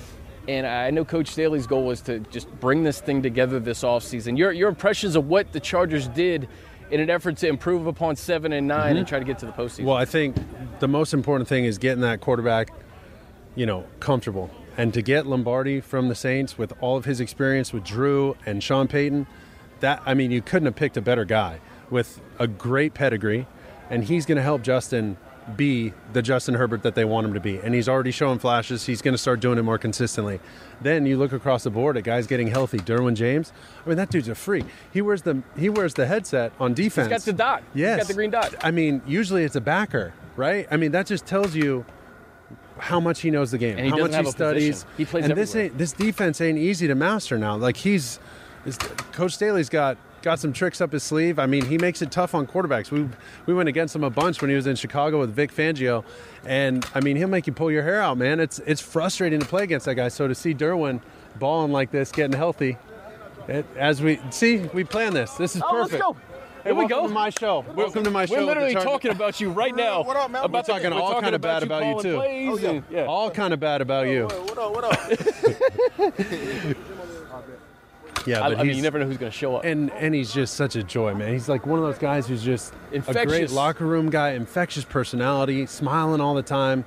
And 0.48 0.66
I 0.66 0.90
know 0.90 1.04
Coach 1.04 1.28
Staley's 1.28 1.66
goal 1.66 1.84
was 1.84 2.00
to 2.02 2.20
just 2.20 2.50
bring 2.58 2.84
this 2.84 3.00
thing 3.00 3.22
together 3.22 3.60
this 3.60 3.82
offseason. 3.82 4.36
Your, 4.38 4.50
your 4.52 4.68
impressions 4.70 5.14
of 5.14 5.28
what 5.28 5.52
the 5.52 5.60
Chargers 5.60 6.08
did 6.08 6.48
in 6.94 7.00
an 7.00 7.10
effort 7.10 7.36
to 7.36 7.48
improve 7.48 7.88
upon 7.88 8.14
seven 8.14 8.52
and 8.52 8.68
9 8.68 8.96
and 8.96 9.04
try 9.04 9.18
to 9.18 9.24
get 9.24 9.36
to 9.40 9.46
the 9.46 9.52
postseason. 9.52 9.78
Mm-hmm. 9.78 9.86
Well, 9.86 9.96
I 9.96 10.04
think 10.04 10.36
the 10.78 10.86
most 10.86 11.12
important 11.12 11.48
thing 11.48 11.64
is 11.64 11.76
getting 11.76 12.02
that 12.02 12.20
quarterback, 12.20 12.70
you 13.56 13.66
know, 13.66 13.84
comfortable. 13.98 14.48
And 14.76 14.94
to 14.94 15.02
get 15.02 15.26
Lombardi 15.26 15.80
from 15.80 16.08
the 16.08 16.14
Saints 16.14 16.56
with 16.56 16.72
all 16.80 16.96
of 16.96 17.04
his 17.04 17.18
experience 17.18 17.72
with 17.72 17.82
Drew 17.82 18.36
and 18.46 18.62
Sean 18.62 18.86
Payton, 18.86 19.26
that 19.80 20.02
I 20.06 20.14
mean, 20.14 20.30
you 20.30 20.40
couldn't 20.40 20.66
have 20.66 20.76
picked 20.76 20.96
a 20.96 21.02
better 21.02 21.24
guy 21.24 21.58
with 21.90 22.20
a 22.38 22.46
great 22.46 22.94
pedigree, 22.94 23.48
and 23.90 24.04
he's 24.04 24.24
going 24.24 24.36
to 24.36 24.42
help 24.42 24.62
Justin 24.62 25.16
be 25.56 25.92
the 26.12 26.22
Justin 26.22 26.54
Herbert 26.54 26.82
that 26.84 26.94
they 26.94 27.04
want 27.04 27.26
him 27.26 27.34
to 27.34 27.40
be. 27.40 27.58
And 27.58 27.74
he's 27.74 27.88
already 27.88 28.10
showing 28.10 28.38
flashes. 28.38 28.86
He's 28.86 29.02
going 29.02 29.12
to 29.14 29.18
start 29.18 29.40
doing 29.40 29.58
it 29.58 29.62
more 29.62 29.78
consistently. 29.78 30.40
Then 30.80 31.06
you 31.06 31.16
look 31.18 31.32
across 31.32 31.64
the 31.64 31.70
board 31.70 31.96
at 31.96 32.04
guys 32.04 32.26
getting 32.26 32.48
healthy. 32.48 32.78
Derwin 32.78 33.14
James, 33.14 33.52
I 33.84 33.88
mean, 33.88 33.98
that 33.98 34.10
dude's 34.10 34.28
a 34.28 34.34
freak. 34.34 34.64
He 34.92 35.02
wears 35.02 35.22
the 35.22 35.42
he 35.56 35.68
wears 35.68 35.94
the 35.94 36.06
headset 36.06 36.52
on 36.58 36.74
defense. 36.74 37.08
He's 37.08 37.18
got 37.18 37.24
the 37.24 37.32
dot. 37.32 37.62
He's 37.72 37.82
Yes, 37.82 37.98
got 38.00 38.08
the 38.08 38.14
green 38.14 38.30
dot. 38.30 38.54
I 38.62 38.70
mean, 38.70 39.02
usually 39.06 39.44
it's 39.44 39.56
a 39.56 39.60
backer, 39.60 40.14
right? 40.36 40.66
I 40.70 40.76
mean, 40.76 40.92
that 40.92 41.06
just 41.06 41.26
tells 41.26 41.54
you 41.54 41.84
how 42.78 42.98
much 42.98 43.20
he 43.20 43.30
knows 43.30 43.50
the 43.50 43.58
game, 43.58 43.78
how 43.90 43.98
much 43.98 44.16
he 44.16 44.24
studies. 44.30 44.84
position. 44.84 44.88
He 44.96 45.04
plays 45.04 45.24
and 45.26 45.36
this 45.36 45.54
ain't 45.54 45.78
this 45.78 45.92
defense 45.92 46.40
ain't 46.40 46.58
easy 46.58 46.86
to 46.88 46.94
master 46.94 47.38
now. 47.38 47.56
Like 47.56 47.76
he's, 47.76 48.18
Coach 49.12 49.34
Staley's 49.34 49.68
got 49.68 49.96
got 50.24 50.40
some 50.40 50.54
tricks 50.54 50.80
up 50.80 50.90
his 50.90 51.02
sleeve. 51.02 51.38
I 51.38 51.44
mean, 51.44 51.66
he 51.66 51.76
makes 51.76 52.00
it 52.02 52.10
tough 52.10 52.34
on 52.34 52.46
quarterbacks. 52.46 52.90
We 52.90 53.06
we 53.46 53.52
went 53.54 53.68
against 53.68 53.94
him 53.94 54.02
a 54.02 54.10
bunch 54.10 54.40
when 54.40 54.48
he 54.50 54.56
was 54.56 54.66
in 54.66 54.74
Chicago 54.74 55.20
with 55.20 55.30
Vic 55.34 55.52
Fangio, 55.54 56.02
and 56.46 56.84
I 56.94 57.00
mean, 57.00 57.16
he'll 57.16 57.28
make 57.28 57.46
you 57.46 57.52
pull 57.52 57.70
your 57.70 57.82
hair 57.82 58.00
out, 58.00 58.16
man. 58.18 58.40
It's 58.40 58.58
it's 58.60 58.80
frustrating 58.80 59.38
to 59.38 59.46
play 59.46 59.62
against 59.62 59.86
that 59.86 59.94
guy. 59.96 60.08
So 60.08 60.26
to 60.26 60.34
see 60.34 60.54
Derwin 60.54 61.00
balling 61.38 61.70
like 61.72 61.90
this, 61.90 62.10
getting 62.10 62.36
healthy, 62.36 62.78
it, 63.46 63.66
as 63.76 64.00
we 64.02 64.18
see, 64.30 64.58
we 64.72 64.82
plan 64.82 65.12
this. 65.12 65.32
This 65.34 65.54
is 65.54 65.62
Oh, 65.62 65.76
let's 65.76 65.90
perfect. 65.90 66.02
go. 66.02 66.12
Hey, 66.14 66.70
Here 66.70 66.74
we 66.78 66.86
welcome 66.86 66.96
go. 67.02 67.08
to 67.08 67.12
my 67.12 67.28
show. 67.28 67.64
welcome 67.74 68.04
to 68.04 68.10
my 68.10 68.24
show. 68.24 68.36
We're 68.36 68.44
literally 68.44 68.72
Chargers. 68.72 68.90
talking 68.90 69.10
about 69.10 69.38
you 69.38 69.50
right 69.50 69.76
now. 69.76 70.02
What 70.02 70.16
up, 70.16 70.30
man? 70.30 70.44
About 70.44 70.66
We're 70.66 70.74
talking 70.74 70.88
the, 70.90 70.96
all 70.96 71.20
kinda 71.20 71.38
bad 71.38 71.62
about 71.62 71.84
you, 71.84 71.90
calling 71.92 72.02
too. 72.02 72.16
Oh, 72.22 72.56
yeah. 72.56 72.70
and- 72.70 72.84
yeah. 72.90 73.04
All 73.04 73.30
kind 73.30 73.52
of 73.52 73.60
bad 73.60 73.82
about 73.82 74.06
you. 74.08 74.24
What 74.28 74.56
up? 74.56 74.74
What 74.74 74.84
up? 74.84 76.74
Yeah, 78.30 78.42
I, 78.44 78.50
but 78.50 78.58
I 78.58 78.62
mean, 78.64 78.76
you 78.76 78.82
never 78.82 78.98
know 78.98 79.06
who's 79.06 79.16
going 79.18 79.30
to 79.32 79.36
show 79.36 79.56
up. 79.56 79.64
and 79.64 79.90
and 79.92 80.14
he's 80.14 80.32
just 80.32 80.54
such 80.54 80.76
a 80.76 80.82
joy, 80.82 81.14
man. 81.14 81.32
He's 81.32 81.48
like 81.48 81.66
one 81.66 81.78
of 81.78 81.84
those 81.84 81.98
guys 81.98 82.26
who's 82.26 82.42
just 82.42 82.72
a 82.72 83.00
great 83.00 83.08
Infectious. 83.08 83.52
locker 83.52 83.84
room 83.86 84.10
guy, 84.10 84.30
infectious 84.30 84.84
personality, 84.84 85.66
smiling 85.66 86.20
all 86.20 86.34
the 86.34 86.42
time, 86.42 86.84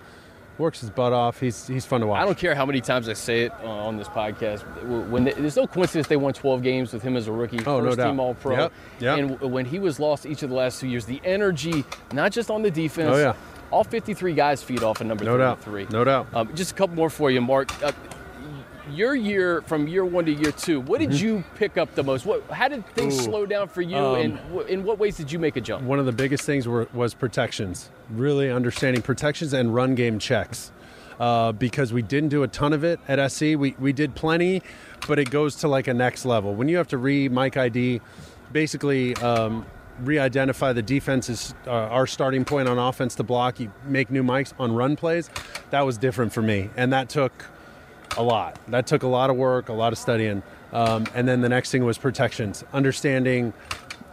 works 0.57 0.79
his 0.81 0.89
butt 0.89 1.13
off. 1.13 1.39
He's 1.39 1.67
he's 1.67 1.85
fun 1.85 2.01
to 2.01 2.07
watch. 2.07 2.21
I 2.21 2.25
don't 2.25 2.37
care 2.37 2.55
how 2.55 2.65
many 2.65 2.81
times 2.81 3.07
I 3.07 3.13
say 3.13 3.43
it 3.43 3.51
uh, 3.63 3.67
on 3.67 3.97
this 3.97 4.07
podcast. 4.07 4.61
When 5.09 5.25
they, 5.25 5.33
there's 5.33 5.55
no 5.55 5.67
coincidence 5.67 6.07
they 6.07 6.17
won 6.17 6.33
12 6.33 6.63
games 6.63 6.91
with 6.93 7.03
him 7.03 7.15
as 7.15 7.27
a 7.27 7.31
rookie, 7.31 7.59
Oh, 7.65 7.79
no 7.79 7.85
first 7.87 7.97
doubt. 7.97 8.07
team 8.09 8.19
All 8.19 8.33
Pro. 8.33 8.57
Yep, 8.57 8.73
yep. 8.99 9.17
And 9.19 9.39
when 9.41 9.65
he 9.65 9.77
was 9.79 9.99
lost 9.99 10.25
each 10.25 10.41
of 10.43 10.49
the 10.49 10.55
last 10.55 10.79
two 10.81 10.87
years, 10.87 11.05
the 11.05 11.21
energy, 11.23 11.85
not 12.13 12.31
just 12.31 12.49
on 12.49 12.61
the 12.63 12.71
defense. 12.71 13.09
Oh, 13.13 13.17
yeah. 13.17 13.33
All 13.69 13.83
53 13.83 14.33
guys 14.33 14.63
feed 14.63 14.81
off 14.81 15.01
a 15.01 15.03
number 15.03 15.25
No 15.25 15.37
doubt. 15.37 15.61
33. 15.61 15.87
No 15.95 16.03
doubt. 16.05 16.27
Um, 16.33 16.55
just 16.55 16.71
a 16.71 16.73
couple 16.73 16.95
more 16.95 17.09
for 17.09 17.29
you, 17.29 17.41
Mark. 17.41 17.69
Uh, 17.83 17.91
your 18.97 19.15
year 19.15 19.61
from 19.63 19.87
year 19.87 20.03
one 20.03 20.25
to 20.25 20.31
year 20.33 20.51
two, 20.51 20.81
what 20.81 20.99
did 20.99 21.13
you 21.19 21.43
pick 21.55 21.77
up 21.77 21.93
the 21.95 22.03
most? 22.03 22.25
What, 22.25 22.43
how 22.49 22.67
did 22.67 22.85
things 22.95 23.13
Mm-hmm. 23.13 23.21
Ooh. 23.21 23.31
slow 23.31 23.45
down 23.45 23.67
for 23.69 23.81
you, 23.81 23.95
Um, 23.97 24.15
and 24.15 24.37
w- 24.49 24.67
in 24.67 24.83
what 24.83 24.97
ways 24.99 25.15
did 25.17 25.31
you 25.31 25.39
make 25.39 25.55
a 25.55 25.61
jump? 25.61 25.83
One 25.83 25.99
of 25.99 26.05
the 26.05 26.11
biggest 26.11 26.43
things 26.43 26.67
were, 26.67 26.87
was 26.93 27.13
protections. 27.13 27.89
Really 28.09 28.51
understanding 28.51 29.01
protections 29.01 29.53
and 29.53 29.73
run 29.73 29.95
game 29.95 30.19
checks. 30.19 30.71
Uh, 31.19 31.51
because 31.51 31.91
we 31.91 32.03
didn't 32.03 32.29
do 32.29 32.43
a 32.43 32.47
ton 32.47 32.73
of 32.73 32.83
it 32.83 32.99
at 33.07 33.31
SC. 33.31 33.41
We, 33.57 33.75
we 33.79 33.91
did 33.91 34.13
plenty, 34.13 34.61
but 35.07 35.17
it 35.17 35.31
goes 35.31 35.55
to 35.57 35.67
like 35.67 35.87
a 35.87 35.93
next 35.93 36.25
level. 36.25 36.53
When 36.53 36.67
you 36.69 36.77
have 36.77 36.87
to 36.89 36.97
re 36.99 37.27
Mike 37.27 37.57
ID, 37.57 38.01
basically 38.51 39.15
um, 39.15 39.65
re 40.01 40.19
identify 40.19 40.73
the 40.73 40.83
defense's, 40.83 41.55
uh, 41.65 41.71
our 41.71 42.05
starting 42.05 42.45
point 42.45 42.67
on 42.67 42.77
offense 42.77 43.15
to 43.15 43.23
block, 43.23 43.59
you 43.59 43.71
make 43.85 44.11
new 44.11 44.21
mics 44.23 44.53
on 44.59 44.73
run 44.75 44.95
plays, 44.95 45.29
that 45.71 45.81
was 45.81 45.97
different 45.97 46.33
for 46.33 46.43
me. 46.43 46.69
And 46.77 46.93
that 46.93 47.09
took 47.09 47.45
a 48.17 48.23
lot. 48.23 48.59
That 48.67 48.87
took 48.87 49.03
a 49.03 49.07
lot 49.07 49.29
of 49.29 49.37
work, 49.37 49.69
a 49.69 49.73
lot 49.73 49.93
of 49.93 49.99
studying. 49.99 50.43
Um, 50.73 51.05
and 51.15 51.27
then 51.27 51.41
the 51.41 51.49
next 51.49 51.71
thing 51.71 51.85
was 51.85 51.97
protections, 51.97 52.63
understanding 52.73 53.53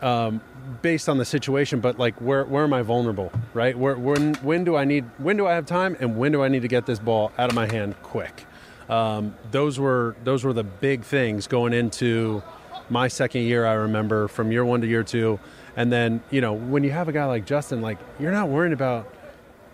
um, 0.03 0.41
based 0.83 1.09
on 1.09 1.19
the 1.19 1.25
situation, 1.25 1.81
but 1.81 1.99
like 1.99 2.21
where 2.21 2.45
where 2.45 2.65
am 2.65 2.73
I 2.73 2.83
vulnerable, 2.83 3.33
right? 3.53 3.77
Where 3.77 3.97
when 3.97 4.35
when 4.37 4.65
do 4.65 4.77
I 4.77 4.85
need 4.85 5.05
when 5.19 5.37
do 5.37 5.47
I 5.47 5.55
have 5.55 5.67
time 5.67 5.97
and 6.01 6.17
when 6.17 6.33
do 6.33 6.43
I 6.43 6.49
need 6.49 6.63
to 6.63 6.69
get 6.69 6.87
this 6.87 6.99
ball 6.99 7.33
out 7.39 7.49
of 7.51 7.57
my 7.57 7.67
hand 7.67 7.97
quick? 8.03 8.45
Um, 8.89 9.35
those 9.51 9.79
were 9.79 10.15
those 10.25 10.45
were 10.45 10.53
the 10.53 10.65
big 10.65 11.03
things 11.03 11.47
going 11.47 11.73
into 11.73 12.43
my 12.91 13.09
second 13.09 13.43
year. 13.43 13.67
I 13.67 13.73
remember 13.75 14.29
from 14.29 14.53
year 14.53 14.65
one 14.65 14.81
to 14.83 14.87
year 14.87 15.03
two, 15.03 15.41
and 15.77 15.91
then 15.91 16.23
you 16.31 16.41
know 16.41 16.53
when 16.53 16.85
you 16.85 16.91
have 16.91 17.09
a 17.09 17.13
guy 17.13 17.25
like 17.25 17.47
Justin, 17.47 17.81
like 17.81 17.99
you're 18.21 18.33
not 18.33 18.49
worrying 18.49 18.75
about 18.75 19.14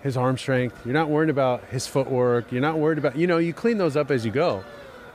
his 0.02 0.16
arm 0.16 0.38
strength. 0.38 0.80
You're 0.84 0.94
not 0.94 1.08
worried 1.08 1.30
about 1.30 1.64
his 1.64 1.86
footwork. 1.86 2.50
You're 2.52 2.60
not 2.60 2.78
worried 2.78 2.98
about, 2.98 3.16
you 3.16 3.26
know, 3.26 3.38
you 3.38 3.52
clean 3.52 3.78
those 3.78 3.96
up 3.96 4.10
as 4.10 4.24
you 4.24 4.32
go 4.32 4.64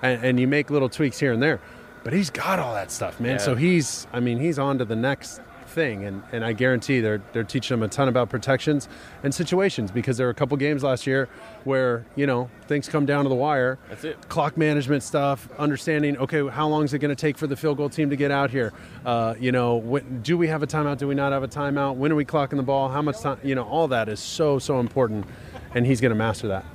and, 0.01 0.23
and 0.23 0.39
you 0.39 0.47
make 0.47 0.69
little 0.69 0.89
tweaks 0.89 1.19
here 1.19 1.33
and 1.33 1.41
there. 1.41 1.59
But 2.03 2.13
he's 2.13 2.29
got 2.29 2.59
all 2.59 2.75
that 2.75 2.91
stuff, 2.91 3.19
man. 3.19 3.33
Yeah. 3.33 3.37
So 3.37 3.55
he's, 3.55 4.05
I 4.13 4.19
mean, 4.19 4.39
he's 4.39 4.59
on 4.59 4.77
to 4.77 4.85
the 4.85 4.95
next 4.95 5.41
thing, 5.67 6.05
and, 6.05 6.23
and 6.31 6.43
I 6.43 6.53
guarantee 6.53 6.99
they're 6.99 7.21
they're 7.33 7.43
teaching 7.43 7.77
them 7.77 7.83
a 7.83 7.87
ton 7.87 8.07
about 8.07 8.29
protections 8.29 8.87
and 9.23 9.33
situations 9.33 9.91
because 9.91 10.17
there 10.17 10.27
were 10.27 10.31
a 10.31 10.35
couple 10.35 10.57
games 10.57 10.83
last 10.83 11.07
year 11.07 11.29
where 11.63 12.05
you 12.15 12.25
know 12.25 12.49
things 12.67 12.87
come 12.87 13.05
down 13.05 13.23
to 13.25 13.29
the 13.29 13.35
wire. 13.35 13.77
That's 13.89 14.03
it. 14.03 14.29
Clock 14.29 14.57
management 14.57 15.03
stuff, 15.03 15.49
understanding 15.57 16.17
okay, 16.17 16.47
how 16.47 16.67
long 16.67 16.83
is 16.83 16.93
it 16.93 16.99
going 16.99 17.15
to 17.15 17.19
take 17.19 17.37
for 17.37 17.47
the 17.47 17.55
field 17.55 17.77
goal 17.77 17.89
team 17.89 18.09
to 18.09 18.15
get 18.15 18.31
out 18.31 18.51
here? 18.51 18.73
Uh, 19.05 19.35
you 19.39 19.51
know, 19.51 19.75
when, 19.77 20.21
do 20.21 20.37
we 20.37 20.47
have 20.47 20.63
a 20.63 20.67
timeout? 20.67 20.97
Do 20.97 21.07
we 21.07 21.15
not 21.15 21.31
have 21.31 21.43
a 21.43 21.47
timeout? 21.47 21.95
When 21.95 22.11
are 22.11 22.15
we 22.15 22.25
clocking 22.25 22.57
the 22.57 22.63
ball? 22.63 22.89
How 22.89 23.01
much 23.01 23.19
time? 23.21 23.39
You 23.43 23.55
know, 23.55 23.63
all 23.63 23.87
that 23.89 24.09
is 24.09 24.19
so 24.19 24.59
so 24.59 24.79
important, 24.79 25.25
and 25.73 25.85
he's 25.85 26.01
going 26.01 26.11
to 26.11 26.15
master 26.15 26.47
that. 26.49 26.65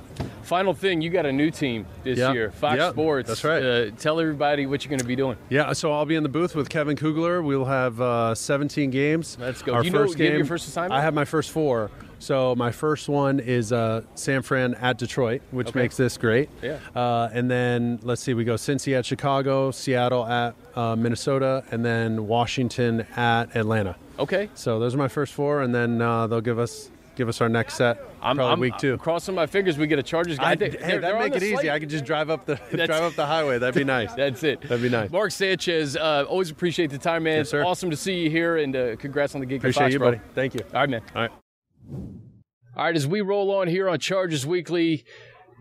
Final 0.43 0.73
thing, 0.73 1.01
you 1.01 1.09
got 1.09 1.25
a 1.25 1.31
new 1.31 1.49
team 1.49 1.85
this 2.03 2.19
Yep. 2.19 2.33
year, 2.33 2.51
Fox 2.51 2.77
Yep, 2.77 2.91
Sports. 2.93 3.27
that's 3.29 3.43
right. 3.43 3.63
Uh, 3.63 3.91
tell 3.97 4.19
everybody 4.19 4.65
what 4.65 4.83
you're 4.83 4.89
going 4.89 4.99
to 4.99 5.05
be 5.05 5.15
doing. 5.15 5.37
Yeah, 5.49 5.71
so 5.73 5.93
I'll 5.93 6.05
be 6.05 6.15
in 6.15 6.23
the 6.23 6.29
booth 6.29 6.55
with 6.55 6.67
Kevin 6.69 6.97
Kugler. 6.97 7.41
We'll 7.41 7.65
have 7.65 8.01
uh, 8.01 8.35
17 8.35 8.89
games. 8.89 9.37
Let's 9.39 9.61
go. 9.61 9.73
Our 9.73 9.83
you 9.83 9.91
know- 9.91 9.99
first 9.99 10.17
you 10.19 10.25
have 10.25 10.31
game. 10.33 10.37
your 10.39 10.45
first 10.47 10.67
assignment? 10.67 10.93
I 10.93 11.01
have 11.01 11.13
my 11.13 11.25
first 11.25 11.51
four. 11.51 11.89
So 12.19 12.53
my 12.55 12.71
first 12.71 13.09
one 13.09 13.39
is 13.39 13.71
uh, 13.73 14.01
San 14.13 14.41
Fran 14.43 14.75
at 14.75 14.97
Detroit, 14.99 15.41
which 15.51 15.69
Okay. 15.69 15.79
makes 15.79 15.97
this 15.97 16.17
great. 16.17 16.49
Yeah. 16.61 16.77
Uh, 16.95 17.29
and 17.33 17.49
then 17.49 17.99
let's 18.03 18.21
see, 18.21 18.33
we 18.35 18.43
go 18.43 18.55
Cincy 18.55 18.95
at 18.95 19.05
Chicago, 19.07 19.71
Seattle 19.71 20.25
at 20.27 20.53
uh, 20.75 20.95
Minnesota, 20.95 21.63
and 21.71 21.83
then 21.83 22.27
Washington 22.27 23.07
at 23.15 23.55
Atlanta. 23.55 23.95
Okay. 24.19 24.49
So 24.53 24.79
those 24.79 24.93
are 24.93 24.99
my 24.99 25.07
first 25.07 25.33
four, 25.33 25.61
and 25.61 25.73
then 25.73 25.99
uh, 25.99 26.27
they'll 26.27 26.41
give 26.41 26.59
us 26.59 26.91
give 27.21 27.29
us 27.29 27.39
our 27.39 27.49
next 27.49 27.75
set 27.75 27.99
I'm, 28.19 28.35
probably 28.35 28.51
I'm 28.53 28.59
week 28.59 28.77
two. 28.79 28.93
I'm 28.93 28.99
crossing 28.99 29.35
my 29.35 29.45
fingers. 29.45 29.77
We 29.77 29.85
get 29.85 29.99
a 29.99 30.03
Chargers 30.03 30.39
guy. 30.39 30.51
I, 30.51 30.55
think- 30.55 30.73
hey, 30.73 30.79
they're- 30.79 30.87
they're 31.01 31.13
that'd 31.13 31.19
make 31.19 31.31
the 31.33 31.37
it 31.37 31.43
easy. 31.43 31.55
slate. 31.55 31.69
I 31.69 31.79
could 31.79 31.89
just 31.89 32.03
drive 32.03 32.31
up 32.31 32.45
the 32.47 32.55
drive 32.71 32.91
up 33.03 33.13
the 33.13 33.25
highway. 33.27 33.59
That'd 33.59 33.75
be 33.75 33.83
nice. 33.83 34.11
That's 34.15 34.43
it. 34.43 34.61
That'd 34.61 34.81
be 34.81 34.89
nice. 34.89 35.11
Mark 35.11 35.29
Sanchez, 35.31 35.95
uh, 35.95 36.25
always 36.27 36.49
appreciate 36.49 36.89
the 36.89 36.97
time, 36.97 37.23
man. 37.23 37.37
Yes, 37.37 37.41
it's 37.43 37.51
sir. 37.51 37.63
awesome 37.63 37.91
to 37.91 37.97
see 37.97 38.15
you 38.23 38.29
here, 38.31 38.57
and 38.57 38.75
uh, 38.75 38.95
congrats 38.95 39.35
on 39.35 39.41
the 39.41 39.45
gig. 39.45 39.57
at 39.57 39.59
Appreciate 39.61 39.83
Fox, 39.83 39.93
you, 39.93 39.99
bro. 39.99 40.11
buddy. 40.13 40.21
Thank 40.33 40.55
you. 40.55 40.61
All 40.73 40.79
right, 40.81 40.89
man. 40.89 41.01
All 41.15 41.21
right. 41.21 41.31
All 42.75 42.85
right, 42.85 42.95
as 42.95 43.07
we 43.07 43.21
roll 43.21 43.53
on 43.55 43.67
here 43.67 43.87
on 43.89 43.99
Chargers 43.99 44.45
Weekly, 44.45 45.03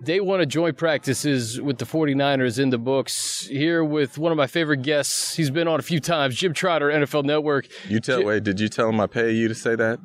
day 0.05 0.21
one 0.21 0.41
of 0.41 0.49
joint 0.49 0.77
practices 0.79 1.61
with 1.61 1.79
the 1.79 1.85
49ers 1.85 2.59
in 2.59 2.71
the 2.71 2.79
books. 2.79 3.47
Here 3.47 3.83
with 3.85 4.17
one 4.17 4.31
of 4.33 4.39
my 4.39 4.47
favorite 4.47 4.83
guests. 4.83 5.35
He's 5.37 5.51
been 5.51 5.67
on 5.69 5.79
a 5.81 5.83
few 5.83 6.01
times, 6.01 6.37
Jim 6.37 6.55
Trotter, 6.55 6.89
NFL 6.89 7.25
Network. 7.25 7.67
You 7.89 8.01
tell. 8.01 8.25
Wait, 8.25 8.45
did 8.45 8.61
you 8.61 8.69
tell 8.69 8.89
him 8.89 9.01
I 9.01 9.07
pay 9.07 9.33
you 9.33 9.49
to 9.49 9.55
say 9.55 9.75
that? 9.75 9.99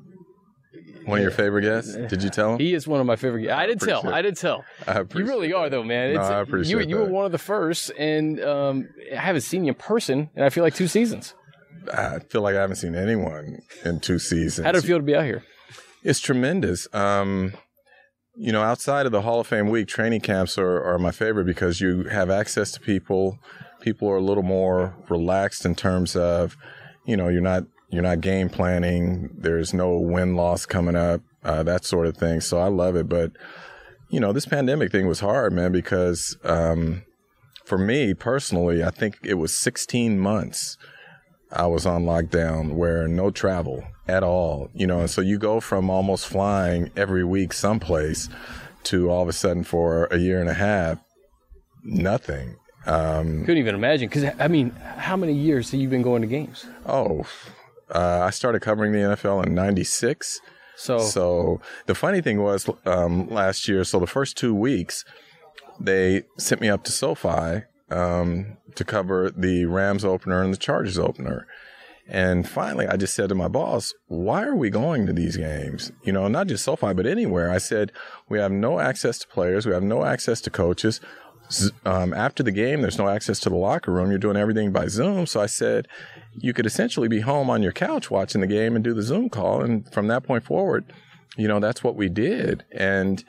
One 1.05 1.19
of 1.19 1.21
your 1.23 1.31
favorite 1.31 1.61
guests? 1.63 1.93
Did 1.95 2.23
you 2.23 2.29
tell 2.29 2.53
him? 2.53 2.59
He 2.59 2.73
is 2.73 2.87
one 2.87 2.99
of 2.99 3.05
my 3.05 3.15
favorite 3.15 3.43
guests. 3.43 3.57
I 3.59 3.65
did 3.67 3.79
tell. 3.79 4.07
I 4.07 4.21
did 4.21 4.35
tell. 4.37 4.63
I 4.87 4.99
You 4.99 5.07
really 5.25 5.53
are, 5.53 5.69
though, 5.69 5.83
man. 5.83 6.13
No, 6.13 6.19
It's, 6.21 6.29
I 6.29 6.37
you, 6.37 6.43
appreciate 6.43 6.89
you 6.89 6.97
were 6.97 7.05
that. 7.05 7.11
one 7.11 7.25
of 7.25 7.31
the 7.31 7.37
first, 7.37 7.91
and 7.97 8.39
um, 8.43 8.89
I 9.13 9.17
haven't 9.19 9.41
seen 9.41 9.63
you 9.65 9.69
in 9.69 9.75
person, 9.75 10.29
and 10.35 10.43
I 10.45 10.49
feel 10.49 10.63
like 10.63 10.73
two 10.75 10.87
seasons. 10.87 11.33
I 11.93 12.19
feel 12.19 12.41
like 12.41 12.55
I 12.55 12.61
haven't 12.61 12.77
seen 12.77 12.95
anyone 12.95 13.59
in 13.83 13.99
two 13.99 14.17
seasons. 14.19 14.65
How 14.65 14.71
did 14.71 14.83
it 14.83 14.87
feel 14.87 14.97
to 14.97 15.03
be 15.03 15.15
out 15.15 15.25
here? 15.25 15.43
It's 16.03 16.19
tremendous. 16.19 16.87
Um, 16.93 17.53
you 18.35 18.51
know, 18.51 18.61
outside 18.63 19.05
of 19.05 19.11
the 19.11 19.21
Hall 19.21 19.39
of 19.39 19.47
Fame 19.47 19.69
week, 19.69 19.87
training 19.87 20.21
camps 20.21 20.57
are, 20.57 20.83
are 20.83 20.97
my 20.99 21.11
favorite 21.11 21.45
because 21.45 21.79
you 21.81 22.03
have 22.05 22.29
access 22.29 22.71
to 22.71 22.79
people. 22.79 23.37
People 23.81 24.09
are 24.09 24.17
a 24.17 24.21
little 24.21 24.43
more 24.43 24.95
relaxed 25.09 25.65
in 25.65 25.75
terms 25.75 26.15
of, 26.15 26.57
you 27.05 27.15
know, 27.15 27.27
you're 27.27 27.41
not 27.41 27.63
you're 27.89 28.03
not 28.03 28.21
game 28.21 28.49
planning. 28.49 29.29
There's 29.37 29.73
no 29.73 29.97
win 29.97 30.35
loss 30.35 30.65
coming 30.65 30.95
up, 30.95 31.21
uh, 31.43 31.63
that 31.63 31.85
sort 31.85 32.07
of 32.07 32.17
thing. 32.17 32.41
So 32.41 32.59
I 32.59 32.67
love 32.67 32.95
it. 32.95 33.07
But 33.07 33.31
you 34.09 34.19
know, 34.19 34.31
this 34.31 34.45
pandemic 34.45 34.91
thing 34.91 35.07
was 35.07 35.19
hard, 35.19 35.53
man, 35.53 35.71
because 35.71 36.37
um, 36.43 37.03
for 37.65 37.77
me 37.77 38.13
personally, 38.13 38.83
I 38.83 38.91
think 38.91 39.17
it 39.23 39.35
was 39.35 39.57
16 39.57 40.19
months 40.19 40.77
I 41.51 41.67
was 41.67 41.85
on 41.85 42.05
lockdown 42.05 42.73
where 42.73 43.07
no 43.07 43.31
travel 43.31 43.83
at 44.07 44.23
all, 44.23 44.69
you 44.73 44.85
know, 44.85 44.99
and 44.99 45.09
so 45.09 45.21
you 45.21 45.39
go 45.39 45.59
from 45.59 45.89
almost 45.89 46.27
flying 46.27 46.91
every 46.95 47.23
week 47.23 47.53
someplace 47.53 48.29
to 48.83 49.09
all 49.09 49.23
of 49.23 49.29
a 49.29 49.33
sudden 49.33 49.63
for 49.63 50.05
a 50.05 50.17
year 50.17 50.39
and 50.39 50.49
a 50.49 50.53
half, 50.53 50.99
nothing. 51.83 52.55
Um, 52.85 53.41
Couldn't 53.41 53.57
even 53.57 53.73
imagine. 53.73 54.07
Because, 54.07 54.31
I 54.39 54.47
mean, 54.47 54.71
how 54.97 55.15
many 55.15 55.33
years 55.33 55.71
have 55.71 55.79
you 55.79 55.89
been 55.89 56.03
going 56.03 56.21
to 56.21 56.27
games? 56.27 56.65
oh, 56.85 57.25
uh, 57.93 58.21
I 58.23 58.29
started 58.29 58.61
covering 58.61 58.91
the 58.91 58.99
NFL 58.99 59.45
in 59.45 59.53
96. 59.53 60.39
So, 60.77 60.99
So 60.99 61.61
the 61.85 61.95
funny 61.95 62.21
thing 62.21 62.41
was 62.41 62.69
um, 62.85 63.29
last 63.29 63.67
year, 63.67 63.83
so 63.83 63.99
the 63.99 64.07
first 64.07 64.37
two 64.37 64.53
weeks, 64.53 65.05
they 65.79 66.23
sent 66.37 66.61
me 66.61 66.69
up 66.69 66.83
to 66.83 66.91
SoFi 66.91 67.63
um, 67.89 68.57
to 68.75 68.83
cover 68.83 69.31
the 69.31 69.65
Rams 69.65 70.03
opener 70.03 70.41
and 70.41 70.53
the 70.53 70.57
Chargers 70.57 70.97
opener. 70.97 71.47
And 72.07 72.47
finally, 72.47 72.87
I 72.87 72.97
just 72.97 73.15
said 73.15 73.29
to 73.29 73.35
my 73.35 73.47
boss, 73.47 73.93
why 74.07 74.43
are 74.43 74.55
we 74.55 74.69
going 74.69 75.07
to 75.07 75.13
these 75.13 75.37
games? 75.37 75.91
You 76.03 76.13
know, 76.13 76.27
not 76.27 76.47
just 76.47 76.63
SoFi, 76.63 76.93
but 76.93 77.07
anywhere. 77.07 77.49
I 77.49 77.57
said, 77.57 77.91
we 78.29 78.37
have 78.37 78.51
no 78.51 78.79
access 78.79 79.17
to 79.19 79.27
players. 79.27 79.65
We 79.65 79.73
have 79.73 79.81
no 79.81 80.05
access 80.05 80.39
to 80.41 80.51
coaches. 80.51 81.01
Um, 81.85 82.13
after 82.13 82.41
the 82.43 82.51
game, 82.51 82.81
there's 82.81 82.97
no 82.97 83.07
access 83.07 83.39
to 83.41 83.49
the 83.49 83.55
locker 83.55 83.91
room. 83.91 84.09
You're 84.09 84.17
doing 84.19 84.37
everything 84.37 84.71
by 84.71 84.87
Zoom. 84.87 85.25
So 85.27 85.39
I 85.41 85.45
said, 85.45 85.87
you 86.33 86.53
could 86.53 86.65
essentially 86.65 87.07
be 87.07 87.19
home 87.21 87.49
on 87.49 87.61
your 87.61 87.71
couch 87.71 88.09
watching 88.09 88.41
the 88.41 88.47
game 88.47 88.75
and 88.75 88.83
do 88.83 88.93
the 88.93 89.01
Zoom 89.03 89.29
call. 89.29 89.61
And 89.61 89.91
from 89.93 90.07
that 90.07 90.23
point 90.23 90.43
forward, 90.43 90.85
you 91.37 91.47
know, 91.47 91.59
that's 91.59 91.83
what 91.83 91.95
we 91.95 92.09
did. 92.09 92.63
And 92.71 93.23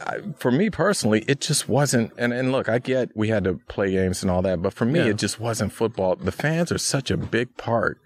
I, 0.00 0.18
for 0.36 0.50
me 0.50 0.68
personally, 0.70 1.24
it 1.26 1.40
just 1.40 1.68
wasn't. 1.68 2.12
And, 2.18 2.32
and 2.32 2.52
look, 2.52 2.68
I 2.68 2.78
get 2.78 3.16
we 3.16 3.28
had 3.28 3.44
to 3.44 3.54
play 3.68 3.92
games 3.92 4.22
and 4.22 4.30
all 4.30 4.42
that, 4.42 4.60
but 4.60 4.74
for 4.74 4.84
me, 4.84 5.00
it 5.08 5.16
just 5.16 5.40
wasn't 5.40 5.72
football. 5.72 6.16
The 6.16 6.32
fans 6.32 6.70
are 6.70 6.78
such 6.78 7.10
a 7.10 7.16
big 7.16 7.56
part 7.56 7.98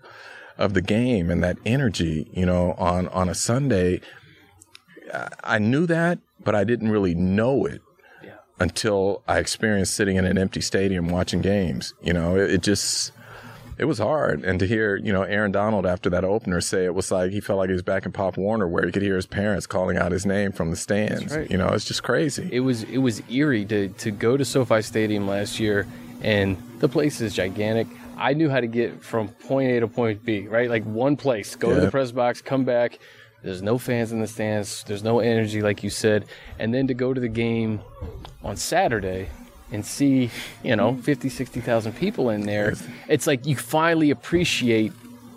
of 0.59 0.75
the 0.75 0.83
game 0.83 1.31
and 1.31 1.43
that 1.43 1.59
energy, 1.67 2.31
you 2.33 2.47
know, 2.47 2.73
on, 2.79 3.09
on 3.09 3.29
a 3.29 3.35
Sunday. 3.35 4.01
I- 5.13 5.29
I 5.45 5.59
knew 5.59 5.87
that, 5.87 6.21
but 6.43 6.55
I 6.55 6.65
didn't 6.65 6.91
really 6.91 7.15
know 7.15 7.67
it 7.67 7.81
until 8.63 9.23
I 9.29 9.39
experienced 9.39 9.95
sitting 9.95 10.17
in 10.17 10.25
an 10.25 10.39
empty 10.39 10.61
stadium 10.61 11.09
watching 11.09 11.43
games. 11.43 11.95
You 12.03 12.13
know, 12.13 12.37
it, 12.37 12.51
it 12.51 12.63
just 12.63 13.13
it 13.79 13.87
was 13.87 13.99
hard. 13.99 14.45
And 14.45 14.61
to 14.61 14.67
hear, 14.67 14.97
you 14.97 15.13
know, 15.13 15.23
Aaron 15.23 15.51
Donald 15.53 15.85
after 15.85 16.09
that 16.11 16.25
opener 16.25 16.61
say 16.61 16.85
it 16.85 16.95
was 16.95 17.11
like 17.11 17.33
he 17.33 17.41
felt 17.41 17.59
like 17.59 17.69
he 17.69 17.73
was 17.73 17.83
back 17.83 18.07
in 18.07 18.13
Pop 18.13 18.37
Warner 18.37 18.69
where 18.69 18.87
he 18.87 18.93
could 18.93 19.03
hear 19.03 19.17
his 19.17 19.27
parents 19.27 19.67
calling 19.67 19.97
out 19.97 20.13
his 20.13 20.25
name 20.25 20.53
from 20.53 20.71
the 20.71 20.77
stands. 20.77 21.37
right. 21.37 21.51
You 21.51 21.59
know, 21.59 21.69
it's 21.69 21.85
just 21.85 22.03
crazy. 22.03 22.49
it 22.53 22.61
was 22.61 22.85
it 22.85 22.99
was 22.99 23.23
eerie 23.29 23.65
to 23.67 23.89
to 23.89 24.11
go 24.11 24.37
to 24.37 24.45
SoFi 24.45 24.83
Stadium 24.83 25.27
last 25.27 25.59
year, 25.59 25.87
and 26.23 26.57
the 26.79 26.89
place 26.89 27.21
is 27.21 27.35
gigantic. 27.35 27.89
I 28.17 28.35
knew 28.35 28.49
how 28.49 28.61
to 28.61 28.69
get 28.69 29.03
from 29.03 29.29
point 29.29 29.73
A 29.73 29.81
to 29.81 29.89
point 29.89 30.25
B, 30.25 30.47
right? 30.47 30.71
Like 30.71 30.85
one 30.85 31.17
place, 31.17 31.57
go 31.57 31.75
to 31.75 31.81
the 31.81 31.91
press 31.91 32.13
box, 32.13 32.41
come 32.41 32.65
back. 32.65 33.01
There's 33.43 33.63
no 33.63 33.77
fans 33.77 34.13
in 34.13 34.21
the 34.21 34.27
stands. 34.27 34.85
There's 34.85 35.03
no 35.03 35.19
energy, 35.19 35.63
like 35.63 35.83
you 35.83 35.91
said, 35.91 36.27
and 36.59 36.73
then 36.73 36.87
to 36.87 36.95
go 36.95 37.13
to 37.13 37.21
the 37.21 37.29
game 37.29 37.81
on 38.45 38.57
Saturday 38.57 39.29
and 39.73 39.85
see, 39.85 40.31
you 40.63 40.77
know, 40.77 40.97
50, 40.97 41.29
60,000 41.29 41.93
people 41.95 42.31
in 42.31 42.43
there. 42.43 42.75
It's 43.09 43.27
like 43.27 43.47
you 43.47 43.57
finally 43.57 44.11
appreciate 44.11 44.93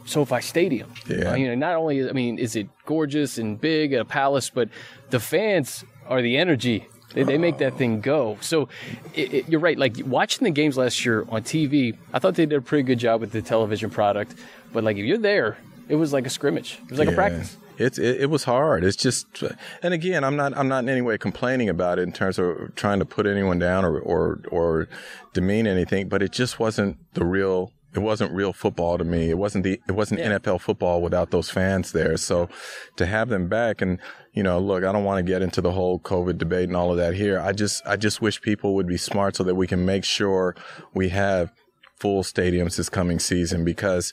SoFi 0.05 0.41
Stadium. 0.41 0.91
Yeah. 1.07 1.35
You 1.35 1.47
know, 1.47 1.55
not 1.55 1.75
only 1.75 2.07
I 2.07 2.12
mean, 2.12 2.38
is 2.38 2.55
it 2.55 2.67
gorgeous 2.85 3.38
and 3.38 3.59
big, 3.59 3.93
a 3.93 4.05
palace, 4.05 4.50
but 4.50 4.69
the 5.09 5.19
fans 5.19 5.83
are 6.07 6.21
the 6.21 6.38
energy. 6.38 6.88
They, 7.13 7.24
they 7.24 7.38
make 7.38 7.59
that 7.59 7.77
thing 7.77 8.01
go. 8.01 8.38
So 8.41 8.67
it, 9.13 9.33
it, 9.33 9.50
you're 9.50 9.62
right. 9.62 9.77
Like 9.77 9.95
watching 10.05 10.43
the 10.43 10.51
games 10.51 10.77
last 10.77 11.05
year 11.05 11.25
on 11.29 11.43
TV, 11.43 11.97
I 12.13 12.19
thought 12.19 12.35
they 12.35 12.45
did 12.45 12.57
a 12.57 12.62
pretty 12.62 12.83
good 12.83 13.00
job 13.00 13.21
with 13.21 13.31
the 13.31 13.41
television 13.41 13.89
product. 13.89 14.35
But 14.74 14.83
like 14.83 14.97
if 14.97 15.05
you're 15.05 15.17
there, 15.17 15.57
it 15.88 15.95
was 15.95 16.12
like 16.13 16.27
a 16.27 16.29
scrimmage. 16.29 16.79
It 16.83 16.89
was 16.89 17.00
like 17.00 17.07
a 17.07 17.13
practice. 17.13 17.57
It's 17.77 17.98
it, 17.98 18.22
it 18.22 18.29
was 18.29 18.44
hard. 18.46 18.84
It's 18.84 18.96
just, 18.96 19.44
and 19.84 19.94
again, 19.94 20.24
I'm 20.24 20.36
not 20.36 20.58
I'm 20.58 20.67
not 20.67 20.84
in 20.84 20.89
any 20.89 21.01
way 21.01 21.17
complaining 21.17 21.70
about 21.70 22.00
it 22.00 22.03
in 22.03 22.12
terms 22.12 22.39
of 22.39 22.75
trying 22.75 23.00
to 23.00 23.05
put 23.05 23.27
anyone 23.27 23.60
down 23.60 23.86
or 23.86 24.00
or 24.00 24.41
or 24.50 24.88
demean 25.34 25.67
anything, 25.67 26.08
but 26.10 26.22
it 26.22 26.32
just 26.32 26.60
wasn't 26.60 26.98
the 27.13 27.25
real. 27.25 27.72
It 27.94 28.01
wasn't 28.01 28.34
real 28.34 28.51
football 28.51 28.98
to 28.98 29.05
me. 29.05 29.29
It 29.29 29.38
wasn't 29.38 29.63
the 29.63 29.79
it 29.88 29.94
wasn't 29.94 30.20
NFL 30.20 30.60
football 30.60 31.01
without 31.01 31.32
those 31.32 31.50
fans 31.50 31.94
there. 31.94 32.17
So 32.17 32.50
to 32.98 33.05
have 33.05 33.29
them 33.29 33.48
back 33.48 33.82
and 33.82 34.00
you 34.34 34.44
know, 34.44 34.60
look, 34.60 34.84
I 34.84 34.91
don't 34.91 35.05
want 35.05 35.25
to 35.25 35.32
get 35.32 35.41
into 35.41 35.62
the 35.62 35.72
whole 35.72 35.98
COVID 36.00 36.38
debate 36.38 36.67
and 36.67 36.75
all 36.75 36.91
of 36.91 36.98
that 36.98 37.13
here. 37.13 37.39
I 37.39 37.53
just 37.53 37.82
I 37.88 37.96
just 37.96 38.22
wish 38.22 38.41
people 38.41 38.75
would 38.75 38.88
be 38.88 38.98
smart 38.98 39.38
so 39.38 39.46
that 39.46 39.55
we 39.55 39.65
can 39.65 39.86
make 39.86 40.03
sure 40.03 40.55
we 40.94 41.10
have 41.10 41.53
full 41.98 42.22
stadiums 42.22 42.75
this 42.75 42.89
coming 42.89 43.20
season 43.20 43.63
because 43.63 44.12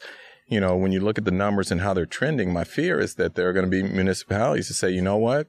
you 0.53 0.61
know, 0.61 0.77
when 0.77 0.93
you 0.93 1.01
look 1.01 1.19
at 1.19 1.25
the 1.25 1.31
numbers 1.31 1.71
and 1.71 1.81
how 1.81 1.95
they're 1.95 2.07
trending, 2.07 2.53
my 2.53 2.65
fear 2.65 3.01
is 3.01 3.15
that 3.15 3.35
there 3.35 3.49
are 3.49 3.53
going 3.53 3.65
to 3.65 3.71
be 3.71 3.83
municipalities 3.83 4.69
that 4.69 4.75
say, 4.75 4.91
you 4.91 5.03
know 5.03 5.17
what, 5.17 5.49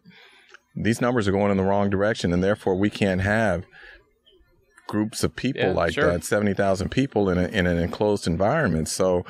these 0.76 1.02
numbers 1.02 1.28
are 1.28 1.32
going 1.32 1.52
in 1.52 1.58
the 1.58 1.64
wrong 1.64 1.90
direction, 1.90 2.34
and 2.34 2.44
therefore 2.44 2.76
we 2.76 2.90
can't 2.90 3.22
have 3.22 3.66
groups 4.88 5.24
of 5.24 5.36
people 5.36 5.62
Yeah, 5.62 5.74
like 5.74 5.94
sure. 5.94 6.12
that, 6.12 6.24
seventy 6.24 6.54
thousand 6.54 6.90
people 6.90 7.30
in 7.30 7.38
a, 7.38 7.48
in 7.48 7.68
an 7.68 7.78
enclosed 7.78 8.28
environment. 8.28 8.88
So, 8.90 9.26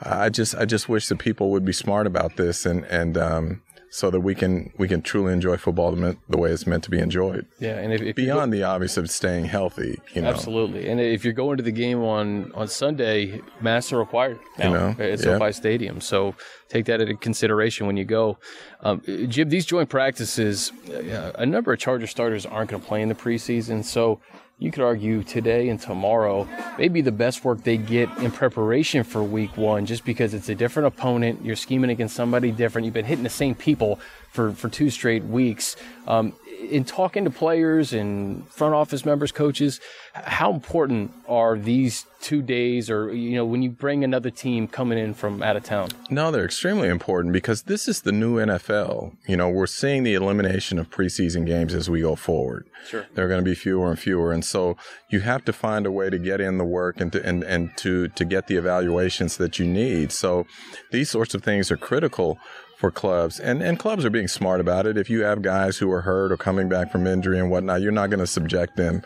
I 0.00 0.28
just 0.28 0.54
I 0.56 0.64
just 0.64 0.88
wish 0.88 1.08
that 1.08 1.18
people 1.18 1.50
would 1.50 1.64
be 1.64 1.72
smart 1.72 2.06
about 2.06 2.36
this 2.36 2.66
and 2.66 2.84
and 2.86 3.16
um, 3.16 3.62
so 3.94 4.10
that 4.10 4.18
we 4.18 4.34
can 4.34 4.72
we 4.76 4.88
can 4.88 5.00
truly 5.00 5.32
enjoy 5.32 5.56
football 5.56 5.92
the, 5.92 6.16
the 6.28 6.36
way 6.36 6.50
it's 6.50 6.66
meant 6.66 6.82
to 6.82 6.90
be 6.90 6.98
enjoyed. 6.98 7.46
Yeah, 7.60 7.78
and 7.78 7.92
if, 7.92 8.02
if 8.02 8.16
beyond 8.16 8.50
go, 8.50 8.58
the 8.58 8.64
obvious 8.64 8.96
of 8.96 9.08
staying 9.08 9.44
healthy, 9.44 10.00
you 10.12 10.22
know, 10.22 10.30
absolutely. 10.30 10.88
And 10.88 11.00
if 11.00 11.22
you're 11.22 11.32
going 11.32 11.58
to 11.58 11.62
the 11.62 11.70
game 11.70 12.02
on 12.02 12.50
on 12.54 12.66
Sunday, 12.66 13.40
masks 13.60 13.92
are 13.92 13.98
required 13.98 14.40
now 14.58 14.64
you 14.64 14.70
know, 14.72 14.96
at 14.98 15.20
SoFi 15.20 15.44
yeah. 15.44 15.50
Stadium. 15.52 16.00
So 16.00 16.34
take 16.68 16.86
that 16.86 17.00
into 17.00 17.14
consideration 17.14 17.86
when 17.86 17.96
you 17.96 18.04
go. 18.04 18.36
Um, 18.80 19.00
Jim, 19.28 19.48
these 19.48 19.64
joint 19.64 19.88
practices, 19.88 20.72
uh, 20.90 21.30
a 21.36 21.46
number 21.46 21.72
of 21.72 21.78
Charger 21.78 22.08
starters 22.08 22.44
aren't 22.44 22.70
going 22.70 22.82
to 22.82 22.88
play 22.88 23.00
in 23.00 23.08
the 23.08 23.14
preseason, 23.14 23.84
so 23.84 24.18
you 24.64 24.72
could 24.72 24.82
argue 24.82 25.22
today 25.22 25.68
and 25.68 25.78
tomorrow 25.78 26.48
may 26.78 26.88
be 26.88 27.02
the 27.02 27.12
best 27.12 27.44
work 27.44 27.62
they 27.62 27.76
get 27.76 28.08
in 28.18 28.30
preparation 28.30 29.04
for 29.04 29.22
week 29.22 29.54
one 29.58 29.84
just 29.84 30.04
because 30.04 30.32
it's 30.32 30.48
a 30.48 30.54
different 30.54 30.86
opponent. 30.86 31.44
You're 31.44 31.54
scheming 31.54 31.90
against 31.90 32.16
somebody 32.16 32.50
different. 32.50 32.86
You've 32.86 32.94
been 32.94 33.04
hitting 33.04 33.24
the 33.24 33.30
same 33.30 33.54
people 33.54 34.00
for, 34.30 34.52
for 34.52 34.70
two 34.70 34.88
straight 34.88 35.22
weeks. 35.24 35.76
Um, 36.08 36.32
in 36.70 36.84
talking 36.84 37.24
to 37.24 37.30
players 37.30 37.92
and 37.92 38.46
front 38.48 38.74
office 38.74 39.04
members, 39.04 39.32
coaches, 39.32 39.80
how 40.12 40.52
important 40.52 41.12
are 41.28 41.58
these 41.58 42.06
two 42.20 42.40
days 42.40 42.88
or, 42.88 43.12
you 43.12 43.34
know, 43.36 43.44
when 43.44 43.62
you 43.62 43.70
bring 43.70 44.02
another 44.02 44.30
team 44.30 44.66
coming 44.66 44.98
in 44.98 45.12
from 45.12 45.42
out 45.42 45.56
of 45.56 45.64
town? 45.64 45.88
No, 46.08 46.30
they're 46.30 46.44
extremely 46.44 46.88
important 46.88 47.32
because 47.32 47.62
this 47.62 47.86
is 47.86 48.02
the 48.02 48.12
new 48.12 48.36
NFL. 48.36 49.16
You 49.26 49.36
know, 49.36 49.48
we're 49.48 49.66
seeing 49.66 50.04
the 50.04 50.14
elimination 50.14 50.78
of 50.78 50.90
preseason 50.90 51.46
games 51.46 51.74
as 51.74 51.90
we 51.90 52.00
go 52.00 52.14
forward. 52.14 52.66
Sure. 52.88 53.06
There 53.14 53.24
are 53.24 53.28
going 53.28 53.44
to 53.44 53.44
be 53.44 53.54
fewer 53.54 53.90
and 53.90 53.98
fewer. 53.98 54.32
And 54.32 54.44
so 54.44 54.76
you 55.10 55.20
have 55.20 55.44
to 55.44 55.52
find 55.52 55.86
a 55.86 55.90
way 55.90 56.10
to 56.10 56.18
get 56.18 56.40
in 56.40 56.58
the 56.58 56.64
work 56.64 57.00
and 57.00 57.12
to, 57.12 57.24
and, 57.26 57.42
and 57.42 57.76
to, 57.78 58.08
to 58.08 58.24
get 58.24 58.46
the 58.46 58.56
evaluations 58.56 59.36
that 59.36 59.58
you 59.58 59.66
need. 59.66 60.12
So 60.12 60.46
these 60.92 61.10
sorts 61.10 61.34
of 61.34 61.42
things 61.42 61.70
are 61.70 61.76
critical 61.76 62.38
for 62.84 62.90
clubs. 62.90 63.40
And, 63.40 63.62
and 63.62 63.78
clubs 63.78 64.04
are 64.04 64.10
being 64.10 64.28
smart 64.28 64.60
about 64.60 64.84
it. 64.84 64.98
If 64.98 65.08
you 65.08 65.22
have 65.22 65.40
guys 65.40 65.78
who 65.78 65.90
are 65.90 66.02
hurt 66.02 66.30
or 66.30 66.36
coming 66.36 66.68
back 66.68 66.92
from 66.92 67.06
injury 67.06 67.38
and 67.38 67.50
whatnot, 67.50 67.80
you're 67.80 67.92
not 67.92 68.10
going 68.10 68.20
to 68.20 68.26
subject 68.26 68.76
them 68.76 69.00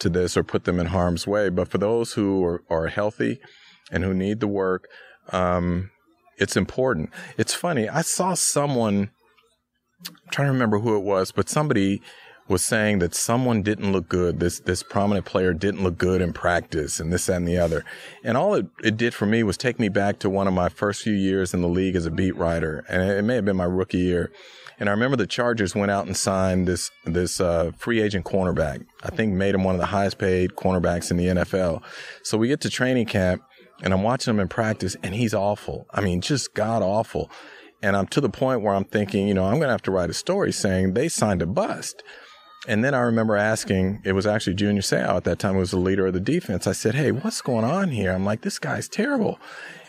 to 0.00 0.10
this 0.10 0.36
or 0.36 0.44
put 0.44 0.64
them 0.64 0.78
in 0.78 0.88
harm's 0.88 1.26
way. 1.26 1.48
But 1.48 1.68
for 1.68 1.78
those 1.78 2.12
who 2.12 2.44
are, 2.44 2.62
are 2.68 2.88
healthy 2.88 3.40
and 3.90 4.04
who 4.04 4.12
need 4.12 4.40
the 4.40 4.48
work, 4.48 4.86
um, 5.30 5.90
it's 6.36 6.58
important. 6.58 7.08
It's 7.38 7.54
funny. 7.54 7.88
I 7.88 8.02
saw 8.02 8.34
someone, 8.34 9.10
I'm 10.06 10.14
trying 10.30 10.48
to 10.48 10.52
remember 10.52 10.80
who 10.80 10.94
it 10.98 11.02
was, 11.02 11.32
but 11.32 11.48
somebody 11.48 12.02
was 12.52 12.62
saying 12.62 12.98
that 12.98 13.14
someone 13.14 13.62
didn't 13.62 13.90
look 13.90 14.08
good. 14.08 14.38
This 14.38 14.60
this 14.60 14.82
prominent 14.82 15.24
player 15.24 15.54
didn't 15.54 15.82
look 15.82 15.96
good 15.96 16.20
in 16.20 16.32
practice, 16.32 17.00
and 17.00 17.12
this 17.12 17.26
that, 17.26 17.36
and 17.36 17.48
the 17.48 17.56
other. 17.56 17.84
And 18.22 18.36
all 18.36 18.54
it, 18.54 18.66
it 18.84 18.96
did 18.96 19.14
for 19.14 19.26
me 19.26 19.42
was 19.42 19.56
take 19.56 19.80
me 19.80 19.88
back 19.88 20.18
to 20.20 20.30
one 20.30 20.46
of 20.46 20.54
my 20.54 20.68
first 20.68 21.02
few 21.02 21.14
years 21.14 21.54
in 21.54 21.62
the 21.62 21.68
league 21.68 21.96
as 21.96 22.06
a 22.06 22.10
beat 22.10 22.36
writer, 22.36 22.84
and 22.88 23.02
it, 23.02 23.22
may 23.22 23.36
have 23.36 23.46
been 23.46 23.56
my 23.56 23.64
rookie 23.64 23.98
year. 23.98 24.30
And 24.78 24.88
I 24.88 24.92
remember 24.92 25.16
the 25.16 25.26
Chargers 25.26 25.74
went 25.74 25.90
out 25.90 26.06
and 26.06 26.16
signed 26.16 26.68
this 26.68 26.90
this 27.04 27.40
uh, 27.40 27.72
free 27.76 28.02
agent 28.02 28.26
cornerback. 28.26 28.84
I 29.02 29.08
think 29.08 29.32
made 29.32 29.54
him 29.54 29.64
one 29.64 29.74
of 29.74 29.80
the 29.80 29.86
highest 29.86 30.18
paid 30.18 30.50
cornerbacks 30.50 31.10
in 31.10 31.16
the 31.16 31.26
NFL. 31.28 31.82
So 32.22 32.36
we 32.36 32.48
get 32.48 32.60
to 32.60 32.70
training 32.70 33.06
camp, 33.06 33.42
and 33.82 33.94
I'm 33.94 34.02
watching 34.02 34.34
him 34.34 34.40
in 34.40 34.48
practice, 34.48 34.94
and 35.02 35.14
he's 35.14 35.32
awful. 35.32 35.86
I 35.90 36.02
mean, 36.02 36.20
just 36.20 36.52
god 36.54 36.82
awful. 36.82 37.30
And 37.84 37.96
I'm 37.96 38.06
to 38.08 38.20
the 38.20 38.28
point 38.28 38.62
where 38.62 38.74
I'm 38.74 38.84
thinking, 38.84 39.26
you 39.26 39.34
know, 39.34 39.44
I'm 39.44 39.54
going 39.54 39.62
to 39.62 39.72
have 39.72 39.82
to 39.82 39.90
write 39.90 40.10
a 40.10 40.14
story 40.14 40.52
saying 40.52 40.92
they 40.92 41.08
signed 41.08 41.42
a 41.42 41.46
bust. 41.46 42.04
And 42.68 42.84
then 42.84 42.94
I 42.94 43.00
remember 43.00 43.36
asking, 43.36 44.02
it 44.04 44.12
was 44.12 44.26
actually 44.26 44.54
Junior 44.54 44.82
Seau 44.82 45.16
at 45.16 45.24
that 45.24 45.40
time, 45.40 45.54
who 45.54 45.60
was 45.60 45.72
the 45.72 45.78
leader 45.78 46.06
of 46.06 46.12
the 46.12 46.20
defense. 46.20 46.66
I 46.66 46.72
said, 46.72 46.94
Hey, 46.94 47.10
what's 47.10 47.40
going 47.40 47.64
on 47.64 47.90
here? 47.90 48.12
I'm 48.12 48.24
like, 48.24 48.42
this 48.42 48.58
guy's 48.58 48.88
terrible. 48.88 49.40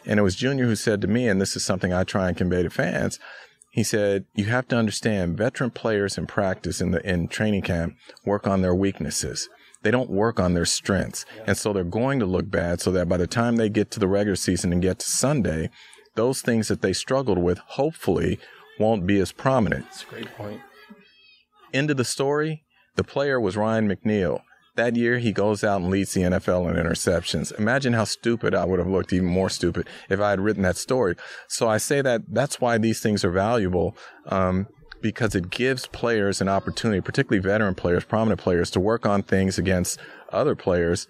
And 0.06 0.20
it 0.20 0.24
was 0.24 0.36
Junior 0.36 0.66
who 0.66 0.76
said 0.76 1.02
to 1.02 1.08
me, 1.08 1.28
and 1.28 1.40
this 1.40 1.56
is 1.56 1.64
something 1.64 1.94
I 1.94 2.04
try 2.04 2.28
and 2.28 2.38
convey 2.38 2.64
to 2.64 2.70
fans. 2.70 3.20
He 3.72 3.84
said, 3.84 4.26
you 4.36 4.46
have 4.46 4.68
to 4.68 4.76
understand 4.76 5.38
veteran 5.38 5.72
players 5.72 6.18
in 6.18 6.28
practice 6.28 6.80
in 6.80 6.92
the, 6.92 7.10
in 7.10 7.28
training 7.28 7.64
camp 7.64 7.96
work 8.26 8.46
on 8.46 8.62
their 8.62 8.76
weaknesses. 8.76 9.50
They 9.82 9.92
don't 9.92 10.10
work 10.10 10.40
on 10.40 10.54
their 10.54 10.66
strengths. 10.66 11.26
And 11.48 11.58
so 11.58 11.74
they're 11.74 11.84
going 11.84 12.20
to 12.20 12.26
look 12.26 12.50
bad 12.50 12.82
so 12.82 12.92
that 12.92 13.10
by 13.10 13.18
the 13.18 13.28
time 13.28 13.56
they 13.56 13.70
get 13.70 13.92
to 13.92 14.00
the 14.00 14.08
regular 14.08 14.36
season 14.36 14.72
and 14.72 14.82
get 14.82 15.00
to 15.00 15.08
Sunday, 15.08 15.70
those 16.16 16.42
things 16.42 16.68
that 16.68 16.82
they 16.82 16.94
struggled 16.94 17.40
with 17.40 17.58
hopefully 17.60 18.40
won't 18.80 19.08
be 19.08 19.20
as 19.20 19.32
prominent. 19.32 19.86
That's 19.86 20.04
a 20.04 20.08
great 20.08 20.36
point. 20.36 20.62
End 21.74 21.90
of 21.90 21.98
the 21.98 22.06
story. 22.06 22.64
The 22.96 23.04
player 23.04 23.40
was 23.40 23.58
Ryan 23.58 23.90
McNeil. 23.90 24.42
That 24.76 24.96
year, 24.96 25.20
he 25.20 25.32
goes 25.32 25.64
out 25.64 25.82
and 25.82 25.90
leads 25.90 26.14
the 26.14 26.22
NFL 26.22 26.70
in 26.70 26.84
interceptions. 26.84 27.58
Imagine 27.60 27.94
how 27.94 28.06
stupid 28.06 28.56
I 28.56 28.66
would 28.66 28.80
have 28.80 28.88
looked, 28.88 29.14
even 29.14 29.28
more 29.28 29.50
stupid, 29.50 29.88
if 30.10 30.20
I 30.20 30.32
had 30.32 30.40
written 30.40 30.64
that 30.64 30.78
story. 30.78 31.16
So 31.48 31.68
I 31.68 31.78
say 31.78 32.02
that 32.02 32.22
that's 32.28 32.60
why 32.60 32.78
these 32.80 33.00
things 33.00 33.24
are 33.24 33.30
valuable, 33.30 33.96
um, 34.28 34.68
because 35.02 35.36
it 35.36 35.52
gives 35.52 35.86
players 35.88 36.42
an 36.42 36.50
opportunity, 36.50 37.02
particularly 37.02 37.42
veteran 37.42 37.76
players, 37.76 38.04
prominent 38.04 38.42
players, 38.42 38.72
to 38.72 38.80
work 38.80 39.06
on 39.06 39.22
things 39.22 39.60
against 39.60 40.00
other 40.32 40.56
players 40.56 41.08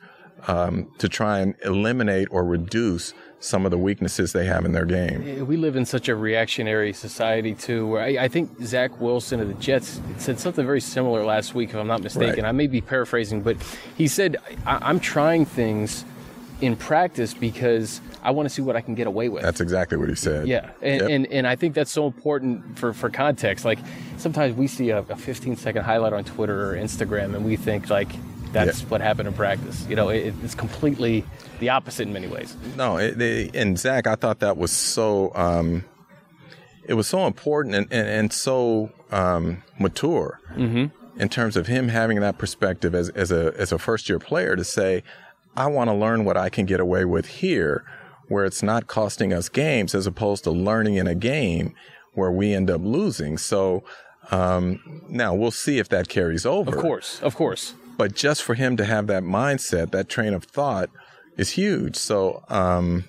um, 0.48 0.92
to 0.98 1.07
try 1.07 1.40
and 1.40 1.55
eliminate 1.64 2.27
or 2.31 2.44
reduce 2.44 3.14
some 3.44 3.66
of 3.66 3.72
the 3.72 3.77
weaknesses 3.77 4.32
they 4.32 4.46
have 4.46 4.64
in 4.64 4.72
their 4.72 4.86
game. 4.86 5.46
We 5.46 5.58
live 5.58 5.75
in 5.75 5.86
such 5.86 6.08
a 6.08 6.16
reactionary 6.16 6.94
society 6.94 7.53
too, 7.53 7.86
where 7.88 8.01
I, 8.01 8.24
I 8.24 8.27
think 8.29 8.50
Zach 8.64 9.01
Wilson 9.01 9.42
of 9.42 9.50
the 9.50 9.53
Jets 9.56 10.00
said 10.18 10.40
something 10.40 10.66
very 10.66 10.79
similar 10.79 11.25
last 11.25 11.53
week, 11.53 11.72
if 11.72 11.75
I'm 11.75 11.88
not 11.88 12.01
mistaken. 12.01 12.44
Right. 12.44 12.50
I 12.50 12.53
may 12.53 12.68
be 12.68 12.79
paraphrasing, 12.79 13.42
but 13.42 13.58
he 13.98 14.08
said, 14.08 14.38
"I'm 14.66 15.00
trying 15.00 15.46
things." 15.46 16.06
in 16.62 16.77
practice 16.77 17.34
because 17.34 18.00
I 18.22 18.32
want 18.32 18.48
to 18.48 18.50
see 18.50 18.62
what 18.62 18.77
I 18.77 18.82
can 18.82 18.96
get 18.96 19.06
away 19.06 19.27
with. 19.27 19.44
That's 19.44 19.60
exactly 19.60 19.98
what 19.98 20.08
he 20.08 20.16
said. 20.16 20.48
Yeah, 20.48 20.70
and 20.82 21.01
yep. 21.01 21.10
and, 21.10 21.27
and 21.27 21.48
I 21.48 21.58
think 21.58 21.75
that's 21.75 21.92
so 21.92 22.08
important 22.08 22.79
for, 22.79 22.94
for 22.94 23.10
context. 23.10 23.66
Like 23.66 23.79
sometimes 24.16 24.56
we 24.56 24.68
see 24.68 24.92
a, 24.92 25.00
a 25.00 25.16
15 25.18 25.58
second 25.58 25.84
highlight 25.84 26.14
on 26.14 26.24
Twitter 26.24 26.72
or 26.72 26.75
Instagram, 26.75 27.36
and 27.36 27.44
we 27.44 27.58
think 27.58 27.90
like 27.90 28.10
that's 28.53 28.81
yeah. 28.81 28.87
what 28.87 29.01
happened 29.01 29.27
in 29.27 29.33
practice. 29.33 29.85
You 29.89 29.96
know, 29.96 30.09
it, 30.09 30.33
it's 30.44 30.55
completely 30.55 31.25
the 31.59 31.70
opposite 31.70 32.07
in 32.07 32.13
many 32.13 32.27
ways. 32.27 32.55
No, 32.77 32.98
it, 32.98 33.55
and 33.55 33.77
Zach, 33.77 34.07
I 34.07 34.16
thought 34.16 34.39
that 34.39 34.57
was 34.57 34.72
so. 34.72 35.31
Um, 35.35 35.85
it 36.85 36.96
was 36.96 37.07
so 37.07 37.25
important 37.25 37.75
and, 37.75 37.87
and, 37.92 38.07
and 38.07 38.33
so 38.33 38.92
um, 39.11 39.63
mature 39.79 40.39
mm-hmm. 40.55 40.87
in 41.20 41.29
terms 41.29 41.55
of 41.55 41.68
him 41.68 41.87
having 41.87 42.20
that 42.20 42.37
perspective 42.37 42.94
as, 42.94 43.09
as 43.09 43.31
a 43.31 43.53
as 43.57 43.72
a 43.72 43.79
first 43.79 44.09
year 44.09 44.20
player 44.20 44.55
to 44.55 44.63
say, 44.63 45.03
I 45.55 45.68
want 45.68 45.89
to 45.89 45.94
learn 45.94 46.25
what 46.25 46.37
I 46.37 46.50
can 46.50 46.66
get 46.66 46.79
away 46.79 47.05
with 47.05 47.27
here, 47.27 47.85
where 48.27 48.46
it's 48.46 48.63
not 48.63 48.87
costing 48.87 49.33
us 49.33 49.50
games, 49.50 49.94
as 49.96 50.07
opposed 50.07 50.44
to 50.46 50.51
learning 50.51 50.96
in 50.96 51.07
a 51.07 51.16
game 51.16 51.74
where 52.13 52.31
we 52.31 52.53
end 52.53 52.70
up 52.70 52.81
losing. 52.83 53.37
So 53.37 53.83
um, 54.31 55.03
now 55.09 55.33
we'll 55.33 55.51
see 55.51 55.79
if 55.79 55.89
that 55.89 56.09
carries 56.09 56.46
over. 56.46 56.75
Of 56.75 56.81
course, 56.81 57.22
of 57.22 57.35
course. 57.35 57.75
But 57.98 58.16
just 58.16 58.44
for 58.44 58.56
him 58.56 58.77
to 58.77 58.86
have 58.86 59.08
that 59.08 59.24
mindset, 59.24 59.92
that 59.92 60.10
train 60.10 60.34
of 60.34 60.44
thought, 60.44 60.90
is 61.38 61.51
huge. 61.51 61.96
So, 61.96 62.44
um, 62.50 63.06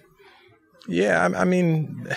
yeah, 0.87 1.27
I, 1.27 1.41
I, 1.41 1.45
mean, 1.45 2.09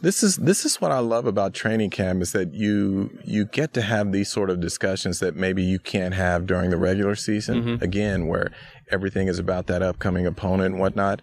this 0.00 0.22
is 0.22 0.36
this 0.36 0.64
is 0.64 0.80
what 0.80 0.92
I 0.92 0.98
love 0.98 1.26
about 1.26 1.54
training 1.54 1.90
camp 1.90 2.22
is 2.22 2.32
that 2.32 2.54
you 2.54 3.10
you 3.24 3.46
get 3.46 3.74
to 3.74 3.82
have 3.82 4.12
these 4.12 4.30
sort 4.30 4.50
of 4.50 4.60
discussions 4.60 5.20
that 5.20 5.36
maybe 5.36 5.62
you 5.62 5.78
can't 5.78 6.14
have 6.14 6.46
during 6.46 6.70
the 6.70 6.76
regular 6.76 7.14
season. 7.14 7.62
Mm-hmm. 7.62 7.84
Again, 7.84 8.26
where 8.26 8.52
everything 8.90 9.28
is 9.28 9.38
about 9.38 9.66
that 9.66 9.82
upcoming 9.82 10.26
opponent 10.26 10.72
and 10.72 10.80
whatnot. 10.80 11.22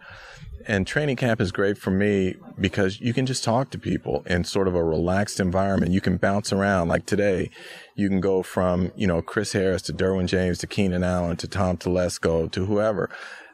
And 0.67 0.87
training 0.87 1.17
camp 1.17 1.39
is 1.39 1.51
great 1.51 1.77
for 1.77 1.91
me 1.91 2.35
because 2.59 2.99
you 2.99 3.13
can 3.13 3.25
just 3.25 3.43
talk 3.43 3.69
to 3.69 3.77
people 3.77 4.23
in 4.25 4.43
sort 4.43 4.67
of 4.67 4.73
a 4.73 4.83
relaxed 4.83 5.39
environment. 5.39 5.91
You 5.91 6.01
can 6.01 6.17
bounce 6.17 6.51
around. 6.51 6.87
Like 6.87 7.05
today, 7.05 7.51
you 7.95 8.09
can 8.09 8.19
go 8.19 8.41
from, 8.41 8.91
you 8.95 9.05
know, 9.05 9.21
Chris 9.21 9.53
Harris 9.53 9.83
to 9.83 9.93
Derwin 9.93 10.25
James 10.25 10.57
to 10.59 10.67
Keenan 10.67 11.03
Allen 11.03 11.37
to 11.37 11.47
Tom 11.47 11.77
Telesco 11.77 12.51
to 12.51 12.65
whoever. 12.65 13.11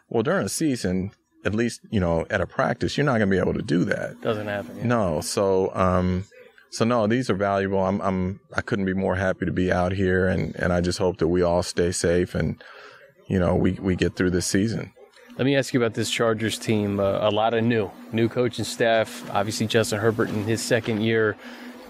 Well, 0.10 0.24
during 0.24 0.46
a 0.46 0.50
season, 0.50 1.12
at 1.44 1.54
least, 1.54 1.82
you 1.90 2.00
know, 2.00 2.26
at 2.30 2.40
a 2.40 2.48
practice, 2.48 2.98
you're 2.98 3.06
not 3.06 3.18
going 3.18 3.30
to 3.30 3.36
be 3.36 3.40
able 3.40 3.56
to 3.56 3.62
do 3.62 3.84
that. 3.86 4.22
Doesn't 4.22 4.48
happen. 4.48 4.78
Yeah. 4.78 4.86
No. 4.86 5.22
So, 5.22 5.74
um, 5.76 6.26
so 6.70 6.86
no, 6.86 7.08
these 7.08 7.30
are 7.30 7.36
valuable. 7.36 7.84
I'm, 7.84 8.00
I'm, 8.02 8.40
I 8.56 8.62
couldn't 8.62 8.86
be 8.86 8.94
more 8.94 9.16
happy 9.16 9.46
to 9.46 9.52
be 9.52 9.72
out 9.72 9.92
here 9.92 10.28
and, 10.28 10.56
and 10.56 10.72
I 10.72 10.80
just 10.80 11.00
hope 11.00 11.18
that 11.18 11.28
we 11.28 11.42
all 11.42 11.64
stay 11.64 11.92
safe 11.92 12.36
and, 12.36 12.64
you 13.28 13.40
know, 13.40 13.56
we, 13.56 13.74
we 13.74 13.98
get 13.98 14.16
through 14.16 14.32
this 14.32 14.46
season. 14.46 14.94
Let 15.38 15.46
me 15.46 15.56
ask 15.56 15.74
you 15.74 15.82
about 15.82 15.94
this 15.94 16.10
Chargers 16.10 16.58
team. 16.58 17.00
Uh, 17.00 17.20
a 17.22 17.32
lot 17.32 17.54
of 17.54 17.64
new, 17.64 17.90
new 18.12 18.28
coaching 18.30 18.66
staff. 18.66 19.30
Obviously, 19.32 19.68
Justin 19.68 20.00
Herbert 20.00 20.30
in 20.30 20.44
his 20.44 20.62
second 20.62 21.02
year. 21.02 21.38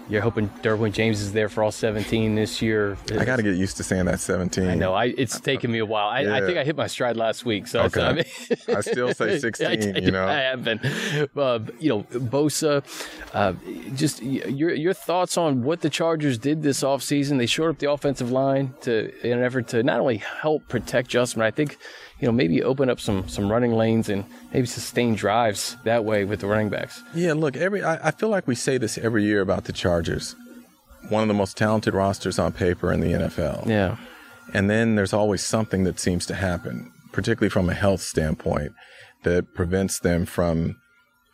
You're 0.08 0.20
hoping 0.20 0.48
Derwin 0.62 0.92
James 0.92 1.20
is 1.20 1.32
there 1.32 1.48
for 1.48 1.62
all 1.62 1.70
17 1.70 2.34
this 2.34 2.60
year. 2.60 2.96
I 3.18 3.24
got 3.24 3.36
to 3.36 3.42
get 3.42 3.54
used 3.54 3.76
to 3.76 3.84
saying 3.84 4.06
that 4.06 4.20
17. 4.20 4.68
I 4.68 4.74
know. 4.74 4.92
I, 4.94 5.06
it's 5.06 5.40
taken 5.40 5.70
me 5.70 5.78
a 5.78 5.86
while. 5.86 6.08
I, 6.08 6.22
yeah. 6.22 6.34
I 6.34 6.40
think 6.40 6.58
I 6.58 6.64
hit 6.64 6.76
my 6.76 6.88
stride 6.88 7.16
last 7.16 7.44
week. 7.44 7.66
So 7.66 7.82
okay. 7.82 8.02
I, 8.02 8.12
mean, 8.12 8.24
I 8.68 8.80
still 8.80 9.14
say 9.14 9.38
16. 9.40 9.66
I, 9.66 9.98
you 9.98 10.10
know, 10.10 10.26
I 10.26 10.40
have 10.40 10.64
been. 10.64 10.80
Uh, 11.36 11.60
you 11.78 11.88
know, 11.88 12.02
Bosa. 12.10 12.84
Uh, 13.32 13.54
just 13.94 14.22
your 14.22 14.74
your 14.74 14.92
thoughts 14.92 15.38
on 15.38 15.62
what 15.62 15.80
the 15.80 15.88
Chargers 15.88 16.36
did 16.36 16.62
this 16.62 16.82
offseason. 16.82 17.38
They 17.38 17.46
shored 17.46 17.70
up 17.70 17.78
the 17.78 17.90
offensive 17.90 18.30
line 18.30 18.74
to 18.82 19.12
in 19.26 19.38
an 19.38 19.44
effort 19.44 19.68
to 19.68 19.82
not 19.82 20.00
only 20.00 20.18
help 20.18 20.68
protect 20.68 21.08
Justin, 21.08 21.40
but 21.40 21.46
I 21.46 21.52
think 21.52 21.78
you 22.22 22.28
know, 22.28 22.32
maybe 22.32 22.62
open 22.62 22.88
up 22.88 23.00
some 23.00 23.28
some 23.28 23.50
running 23.50 23.72
lanes 23.72 24.08
and 24.08 24.24
maybe 24.54 24.66
sustain 24.66 25.16
drives 25.16 25.76
that 25.82 26.04
way 26.04 26.24
with 26.24 26.38
the 26.40 26.46
running 26.46 26.68
backs. 26.70 27.02
Yeah, 27.14 27.32
look, 27.32 27.56
every 27.56 27.82
I, 27.82 28.08
I 28.08 28.10
feel 28.12 28.28
like 28.28 28.46
we 28.46 28.54
say 28.54 28.78
this 28.78 28.96
every 28.96 29.24
year 29.24 29.40
about 29.40 29.64
the 29.64 29.72
Chargers. 29.72 30.36
one 31.08 31.22
of 31.22 31.28
the 31.28 31.34
most 31.34 31.56
talented 31.56 31.94
rosters 31.94 32.38
on 32.38 32.52
paper 32.52 32.92
in 32.92 33.00
the 33.00 33.12
NFL. 33.12 33.66
Yeah. 33.66 33.96
And 34.54 34.70
then 34.70 34.94
there's 34.94 35.12
always 35.12 35.42
something 35.42 35.82
that 35.82 35.98
seems 35.98 36.24
to 36.26 36.34
happen, 36.34 36.92
particularly 37.10 37.50
from 37.50 37.68
a 37.68 37.74
health 37.74 38.02
standpoint, 38.02 38.72
that 39.24 39.52
prevents 39.52 39.98
them 39.98 40.24
from, 40.24 40.76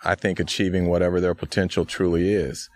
I 0.05 0.15
think, 0.15 0.41
achieving 0.41 0.89
whatever 0.89 1.21
their 1.21 1.35
potential 1.35 1.85
truly 1.85 2.33
is. 2.33 2.71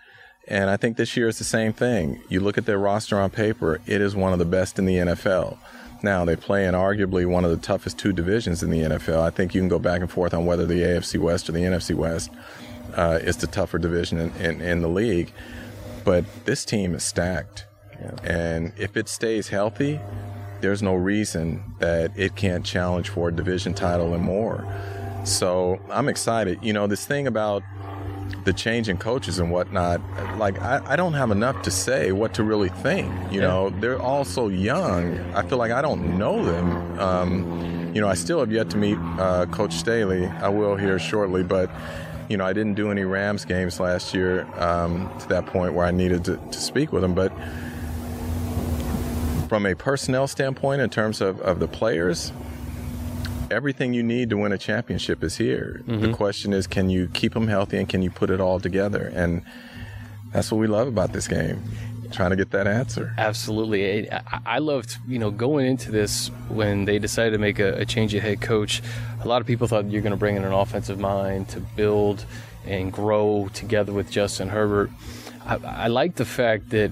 And 0.47 0.69
I 0.69 0.77
think 0.77 0.97
this 0.97 1.17
year 1.17 1.27
is 1.29 1.39
the 1.39 1.43
same 1.45 1.73
thing. 1.73 2.21
You 2.29 2.41
look 2.41 2.59
at 2.59 2.65
their 2.67 2.77
roster 2.77 3.19
on 3.19 3.31
paper, 3.31 3.81
it 3.87 4.01
is 4.01 4.15
one 4.15 4.33
of 4.33 4.39
the 4.39 4.45
best 4.45 4.77
in 4.77 4.85
the 4.85 4.97
NFL. 4.97 5.57
Now, 6.03 6.25
they 6.25 6.35
play 6.35 6.65
in 6.65 6.75
arguably 6.75 7.25
one 7.25 7.45
of 7.45 7.51
the 7.51 7.57
toughest 7.57 7.97
two 7.97 8.11
divisions 8.11 8.61
in 8.61 8.69
the 8.69 8.81
NFL. 8.81 9.21
I 9.21 9.29
think 9.29 9.55
you 9.55 9.61
can 9.61 9.69
go 9.69 9.79
back 9.79 10.01
and 10.01 10.11
forth 10.11 10.33
on 10.33 10.45
whether 10.45 10.65
the 10.65 10.81
AFC 10.81 11.17
West 11.17 11.47
or 11.47 11.53
the 11.53 11.61
NFC 11.61 11.95
West 11.95 12.29
uh, 12.93 13.19
is 13.21 13.37
the 13.37 13.47
tougher 13.47 13.77
division 13.77 14.19
in, 14.19 14.35
in, 14.35 14.61
in, 14.61 14.81
the 14.81 14.89
league. 14.89 15.31
But 16.03 16.25
this 16.43 16.65
team 16.65 16.93
is 16.93 17.03
stacked. 17.03 17.65
Yeah. 18.01 18.15
And 18.23 18.73
if 18.77 18.97
it 18.97 19.07
stays 19.07 19.47
healthy, 19.47 20.01
there's 20.59 20.83
no 20.83 20.93
reason 20.93 21.63
that 21.79 22.11
it 22.17 22.35
can't 22.35 22.65
challenge 22.65 23.07
for 23.07 23.29
a 23.29 23.31
division 23.31 23.73
title 23.73 24.13
and 24.13 24.21
more. 24.21 24.67
So 25.23 25.79
I'm 25.89 26.09
excited. 26.09 26.59
You 26.61 26.73
know, 26.73 26.85
this 26.85 27.05
thing 27.05 27.27
about 27.27 27.63
the 28.45 28.53
change 28.53 28.89
in 28.89 28.97
coaches 28.97 29.39
and 29.39 29.51
whatnot, 29.51 30.01
like 30.37 30.61
I, 30.61 30.81
I 30.85 30.95
don't 30.95 31.13
have 31.13 31.31
enough 31.31 31.61
to 31.63 31.71
say 31.71 32.11
what 32.11 32.33
to 32.35 32.43
really 32.43 32.69
think. 32.69 33.11
You 33.31 33.41
yeah. 33.41 33.47
know, 33.47 33.69
they're 33.69 34.01
all 34.01 34.25
so 34.25 34.49
young. 34.49 35.19
I 35.33 35.43
feel 35.47 35.57
like 35.57 35.71
I 35.71 35.81
don't 35.81 36.17
know 36.17 36.43
them. 36.43 36.99
Um, 36.99 37.91
you 37.93 38.01
know, 38.01 38.07
I 38.07 38.15
still 38.15 38.39
have 38.39 38.51
yet 38.51 38.69
to 38.71 38.77
meet 38.77 38.97
uh, 39.19 39.45
Coach 39.47 39.73
Staley. 39.73 40.25
I 40.25 40.49
will 40.49 40.75
here 40.75 40.99
shortly, 40.99 41.43
but 41.43 41.69
you 42.29 42.37
know, 42.37 42.45
I 42.45 42.53
didn't 42.53 42.73
do 42.73 42.89
any 42.89 43.03
Rams 43.03 43.45
games 43.45 43.79
last 43.79 44.13
year 44.13 44.47
um, 44.57 45.11
to 45.19 45.27
that 45.29 45.45
point 45.45 45.73
where 45.73 45.85
I 45.85 45.91
needed 45.91 46.25
to, 46.25 46.37
to 46.37 46.59
speak 46.59 46.91
with 46.91 47.03
him. 47.03 47.13
But 47.13 47.31
from 49.47 49.65
a 49.65 49.75
personnel 49.75 50.27
standpoint, 50.27 50.81
in 50.81 50.89
terms 50.89 51.21
of, 51.21 51.39
of 51.41 51.59
the 51.59 51.67
players, 51.67 52.31
everything 53.53 53.93
you 53.93 54.03
need 54.03 54.29
to 54.31 54.37
win 54.37 54.51
a 54.51 54.57
championship 54.57 55.23
is 55.23 55.37
here. 55.37 55.81
Mm-hmm. 55.85 56.01
The 56.01 56.13
question 56.13 56.51
is, 56.51 56.67
can 56.67 56.89
you 56.89 57.07
keep 57.13 57.33
them 57.33 57.47
healthy 57.47 57.77
and 57.77 57.87
can 57.87 58.01
you 58.01 58.09
put 58.09 58.29
it 58.29 58.41
all 58.41 58.59
together? 58.59 59.11
And 59.15 59.43
that's 60.31 60.51
what 60.51 60.57
we 60.57 60.67
love 60.67 60.87
about 60.87 61.13
this 61.13 61.27
game. 61.27 61.63
Trying 62.11 62.29
to 62.29 62.35
get 62.35 62.51
that 62.51 62.67
answer. 62.67 63.13
Absolutely. 63.17 64.07
I 64.45 64.59
loved, 64.59 64.97
you 65.07 65.17
know, 65.17 65.31
going 65.31 65.65
into 65.65 65.89
this 65.89 66.27
when 66.47 66.85
they 66.85 66.99
decided 66.99 67.31
to 67.31 67.39
make 67.39 67.57
a, 67.57 67.73
a 67.79 67.85
change 67.85 68.13
of 68.13 68.21
head 68.21 68.39
coach. 68.39 68.83
A 69.23 69.27
lot 69.27 69.41
of 69.41 69.47
people 69.47 69.67
thought 69.67 69.89
you're 69.89 70.03
going 70.03 70.11
to 70.11 70.17
bring 70.17 70.35
in 70.35 70.43
an 70.43 70.53
offensive 70.53 70.99
mind 70.99 71.49
to 71.49 71.59
build 71.59 72.25
and 72.67 72.93
grow 72.93 73.49
together 73.53 73.93
with 73.93 74.11
Justin 74.11 74.49
Herbert. 74.49 74.91
I, 75.45 75.55
I 75.55 75.87
like 75.87 76.15
the 76.15 76.25
fact 76.25 76.69
that 76.69 76.91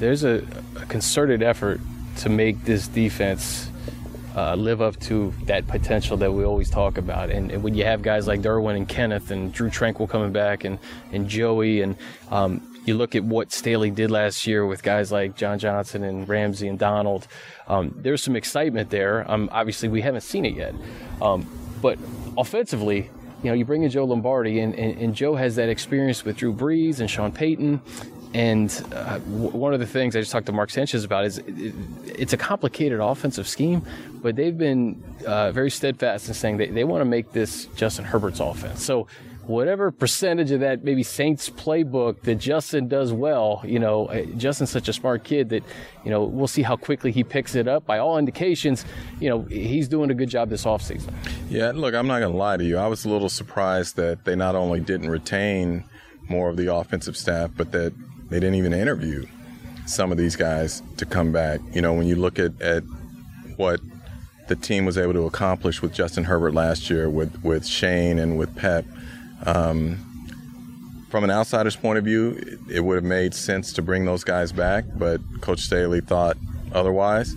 there's 0.00 0.24
a, 0.24 0.44
a 0.74 0.86
concerted 0.86 1.40
effort 1.40 1.80
to 2.16 2.28
make 2.28 2.64
this 2.64 2.88
defense 2.88 3.70
uh, 4.36 4.54
live 4.54 4.80
up 4.80 4.98
to 5.00 5.32
that 5.44 5.66
potential 5.66 6.16
that 6.18 6.32
we 6.32 6.44
always 6.44 6.70
talk 6.70 6.98
about. 6.98 7.30
And, 7.30 7.50
and, 7.50 7.62
when 7.62 7.74
you 7.74 7.84
have 7.84 8.02
guys 8.02 8.26
like 8.26 8.40
Derwin 8.40 8.76
and 8.76 8.88
Kenneth 8.88 9.30
and 9.30 9.52
Drue 9.52 9.70
Tranquill 9.70 10.08
coming 10.08 10.32
back 10.32 10.64
and, 10.64 10.78
and 11.12 11.28
Joey, 11.28 11.80
and 11.80 11.96
um, 12.30 12.60
you 12.84 12.94
look 12.94 13.14
at 13.14 13.24
what 13.24 13.52
Staley 13.52 13.90
did 13.90 14.10
last 14.10 14.46
year 14.46 14.66
with 14.66 14.82
guys 14.82 15.10
like 15.10 15.36
John 15.36 15.58
Johnson 15.58 16.04
and 16.04 16.28
Ramsey 16.28 16.68
and 16.68 16.78
Donald, 16.78 17.26
um, 17.66 17.94
there's 17.96 18.22
some 18.22 18.36
excitement 18.36 18.90
there. 18.90 19.30
Um, 19.30 19.48
obviously, 19.52 19.88
we 19.88 20.00
haven't 20.00 20.22
seen 20.22 20.44
it 20.44 20.54
yet. 20.54 20.74
Um, 21.20 21.46
but 21.80 21.98
offensively, 22.36 23.10
you 23.42 23.50
know, 23.50 23.54
you 23.54 23.64
bring 23.64 23.82
in 23.82 23.90
Joe 23.90 24.04
Lombardi, 24.04 24.60
and, 24.60 24.74
and, 24.74 24.98
and, 25.00 25.14
Joe 25.14 25.36
has 25.36 25.54
that 25.56 25.68
experience 25.68 26.24
with 26.24 26.38
Drew 26.38 26.52
Brees 26.52 26.98
and 26.98 27.08
Sean 27.08 27.30
Payton, 27.30 27.80
and 28.34 28.70
uh, 28.92 29.18
one 29.20 29.72
of 29.72 29.80
the 29.80 29.86
things 29.86 30.14
I 30.14 30.20
just 30.20 30.32
talked 30.32 30.46
to 30.46 30.52
Mark 30.52 30.70
Sanchez 30.70 31.04
about 31.04 31.24
is 31.24 31.38
it, 31.38 31.74
it's 32.04 32.32
a 32.32 32.36
complicated 32.36 33.00
offensive 33.00 33.48
scheme, 33.48 33.82
but 34.22 34.36
they've 34.36 34.56
been 34.56 35.02
uh, 35.26 35.52
very 35.52 35.70
steadfast 35.70 36.28
in 36.28 36.34
saying 36.34 36.58
they, 36.58 36.66
they 36.68 36.84
want 36.84 37.00
to 37.00 37.06
make 37.06 37.32
this 37.32 37.66
Justin 37.76 38.04
Herbert's 38.04 38.40
offense. 38.40 38.84
So 38.84 39.06
whatever 39.48 39.90
percentage 39.90 40.50
of 40.50 40.60
that 40.60 40.84
maybe 40.84 41.02
Saints 41.02 41.48
playbook 41.48 42.20
that 42.22 42.34
Justin 42.34 42.86
does 42.86 43.14
well, 43.14 43.62
you 43.64 43.78
know, 43.78 44.06
uh, 44.06 44.24
Justin's 44.36 44.68
such 44.68 44.88
a 44.88 44.92
smart 44.92 45.24
kid 45.24 45.48
that, 45.48 45.62
you 46.04 46.10
know, 46.10 46.22
we'll 46.22 46.46
see 46.46 46.62
how 46.62 46.76
quickly 46.76 47.12
he 47.12 47.24
picks 47.24 47.54
it 47.54 47.66
up. 47.66 47.86
By 47.86 47.98
all 47.98 48.18
indications, 48.18 48.84
you 49.20 49.30
know, 49.30 49.42
he's 49.44 49.88
doing 49.88 50.10
a 50.10 50.14
good 50.14 50.28
job 50.28 50.50
this 50.50 50.64
offseason. 50.64 51.14
Yeah, 51.48 51.72
look, 51.74 51.94
I'm 51.94 52.06
not 52.06 52.20
going 52.20 52.32
to 52.32 52.38
lie 52.38 52.58
to 52.58 52.64
you. 52.64 52.76
I 52.76 52.88
was 52.88 53.06
a 53.06 53.08
little 53.08 53.30
surprised 53.30 53.96
that 53.96 54.26
they 54.26 54.36
not 54.36 54.54
only 54.54 54.80
didn't 54.80 55.08
retain 55.08 55.84
more 56.28 56.50
of 56.50 56.58
the 56.58 56.72
offensive 56.74 57.16
staff, 57.16 57.50
but 57.56 57.72
that 57.72 57.94
they 58.30 58.40
didn't 58.40 58.56
even 58.56 58.72
interview 58.72 59.26
some 59.86 60.12
of 60.12 60.18
these 60.18 60.36
guys 60.36 60.82
to 60.98 61.06
come 61.06 61.32
back. 61.32 61.60
You 61.72 61.82
know, 61.82 61.94
when 61.94 62.06
you 62.06 62.16
look 62.16 62.38
at, 62.38 62.60
at 62.60 62.82
what 63.56 63.80
the 64.48 64.56
team 64.56 64.84
was 64.84 64.98
able 64.98 65.14
to 65.14 65.26
accomplish 65.26 65.82
with 65.82 65.92
Justin 65.92 66.24
Herbert 66.24 66.54
last 66.54 66.90
year, 66.90 67.08
with, 67.08 67.42
with 67.42 67.66
Shane 67.66 68.18
and 68.18 68.38
with 68.38 68.54
Pep, 68.54 68.84
um, 69.46 70.04
from 71.08 71.24
an 71.24 71.30
outsider's 71.30 71.76
point 71.76 71.98
of 71.98 72.04
view, 72.04 72.32
it, 72.38 72.76
it 72.76 72.80
would 72.80 72.96
have 72.96 73.04
made 73.04 73.32
sense 73.34 73.72
to 73.74 73.82
bring 73.82 74.04
those 74.04 74.24
guys 74.24 74.52
back, 74.52 74.84
but 74.96 75.20
Coach 75.40 75.60
Staley 75.60 76.00
thought 76.00 76.36
otherwise. 76.72 77.34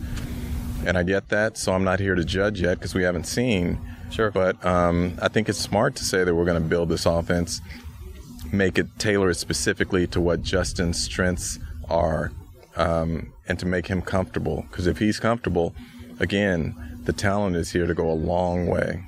And 0.86 0.98
I 0.98 1.04
get 1.04 1.30
that, 1.30 1.58
so 1.58 1.74
I'm 1.74 1.84
not 1.84 2.00
here 2.00 2.16
to 2.16 2.26
judge 2.26 2.60
yet 2.60 2.80
because 2.80 2.94
we 2.94 3.04
haven't 3.04 3.28
seen. 3.28 3.80
Sure. 4.10 4.30
But 4.30 4.64
um, 4.66 5.18
I 5.22 5.30
think 5.30 5.48
it's 5.48 5.60
smart 5.60 5.96
to 5.96 6.04
say 6.04 6.24
that 6.24 6.36
we're 6.36 6.46
going 6.46 6.62
to 6.62 6.68
build 6.68 6.90
this 6.90 7.06
offense 7.06 7.62
make 8.52 8.78
it 8.78 8.88
tailor 9.00 9.30
it 9.30 9.36
specifically 9.36 10.08
to 10.08 10.22
what 10.22 10.42
Justin's 10.42 11.02
strengths 11.02 11.60
are 11.90 12.32
um, 12.76 13.34
and 13.48 13.60
to 13.60 13.66
make 13.66 13.88
him 13.88 14.02
comfortable. 14.02 14.66
Because 14.70 14.88
if 14.88 15.00
he's 15.00 15.20
comfortable, 15.20 15.74
again, 16.20 16.76
the 17.04 17.14
talent 17.14 17.56
is 17.56 17.72
here 17.72 17.88
to 17.88 17.94
go 17.94 18.10
a 18.10 18.14
long 18.14 18.68
way. 18.68 19.04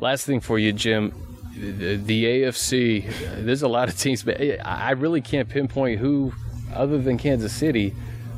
Last 0.00 0.26
thing 0.26 0.40
for 0.40 0.58
you, 0.58 0.72
Jim. 0.72 1.12
The, 1.54 1.96
the 1.96 2.24
AFC, 2.24 3.44
there's 3.44 3.62
a 3.62 3.68
lot 3.68 3.88
of 3.88 3.98
teams, 3.98 4.22
but 4.22 4.40
I 4.64 4.92
really 4.92 5.20
can't 5.20 5.48
pinpoint 5.48 6.00
who, 6.00 6.32
other 6.74 6.98
than 6.98 7.18
Kansas 7.18 7.52
City, 7.52 7.94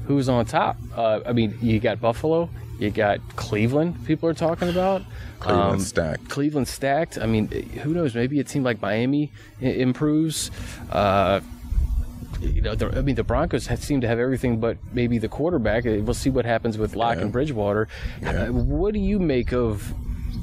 who's 0.07 0.29
on 0.29 0.45
top. 0.45 0.77
Uh, 0.97 1.21
I 1.25 1.33
mean, 1.33 1.57
you 1.61 1.79
got 1.79 2.01
Buffalo, 2.01 2.51
you 2.79 2.91
got 2.91 3.21
Cleveland, 3.37 4.05
people 4.07 4.29
are 4.29 4.35
talking 4.35 4.69
about. 4.69 5.03
Cleveland 5.41 5.73
um, 5.73 5.81
stacked. 5.81 6.29
Cleveland 6.29 6.69
stacked. 6.69 7.19
I 7.19 7.27
mean, 7.27 7.49
who 7.49 7.93
knows? 7.93 8.15
Maybe 8.15 8.39
a 8.41 8.45
team 8.45 8.63
like 8.63 8.81
Miami 8.81 9.33
improves. 9.61 10.51
Uh, 10.91 11.41
you 12.41 12.61
know, 12.61 12.75
the, 12.75 12.97
I 12.97 13.03
mean, 13.03 13.15
the 13.15 13.25
Broncos 13.25 13.67
have, 13.67 13.83
seem 13.83 14.01
to 14.01 14.09
have 14.09 14.19
everything 14.19 14.59
but 14.59 14.79
maybe 14.93 15.19
the 15.19 15.29
quarterback. 15.29 15.87
Uh, 15.87 15.99
we'll 16.01 16.15
see 16.15 16.31
what 16.31 16.45
happens 16.45 16.79
with 16.79 16.97
Lock 16.97 17.17
yeah. 17.17 17.23
and 17.23 17.33
Bridgewater. 17.33 17.89
Yeah. 18.21 18.45
Uh, 18.45 18.53
what 18.53 18.95
do 18.95 19.01
you 19.01 19.19
make 19.19 19.53
of 19.53 19.93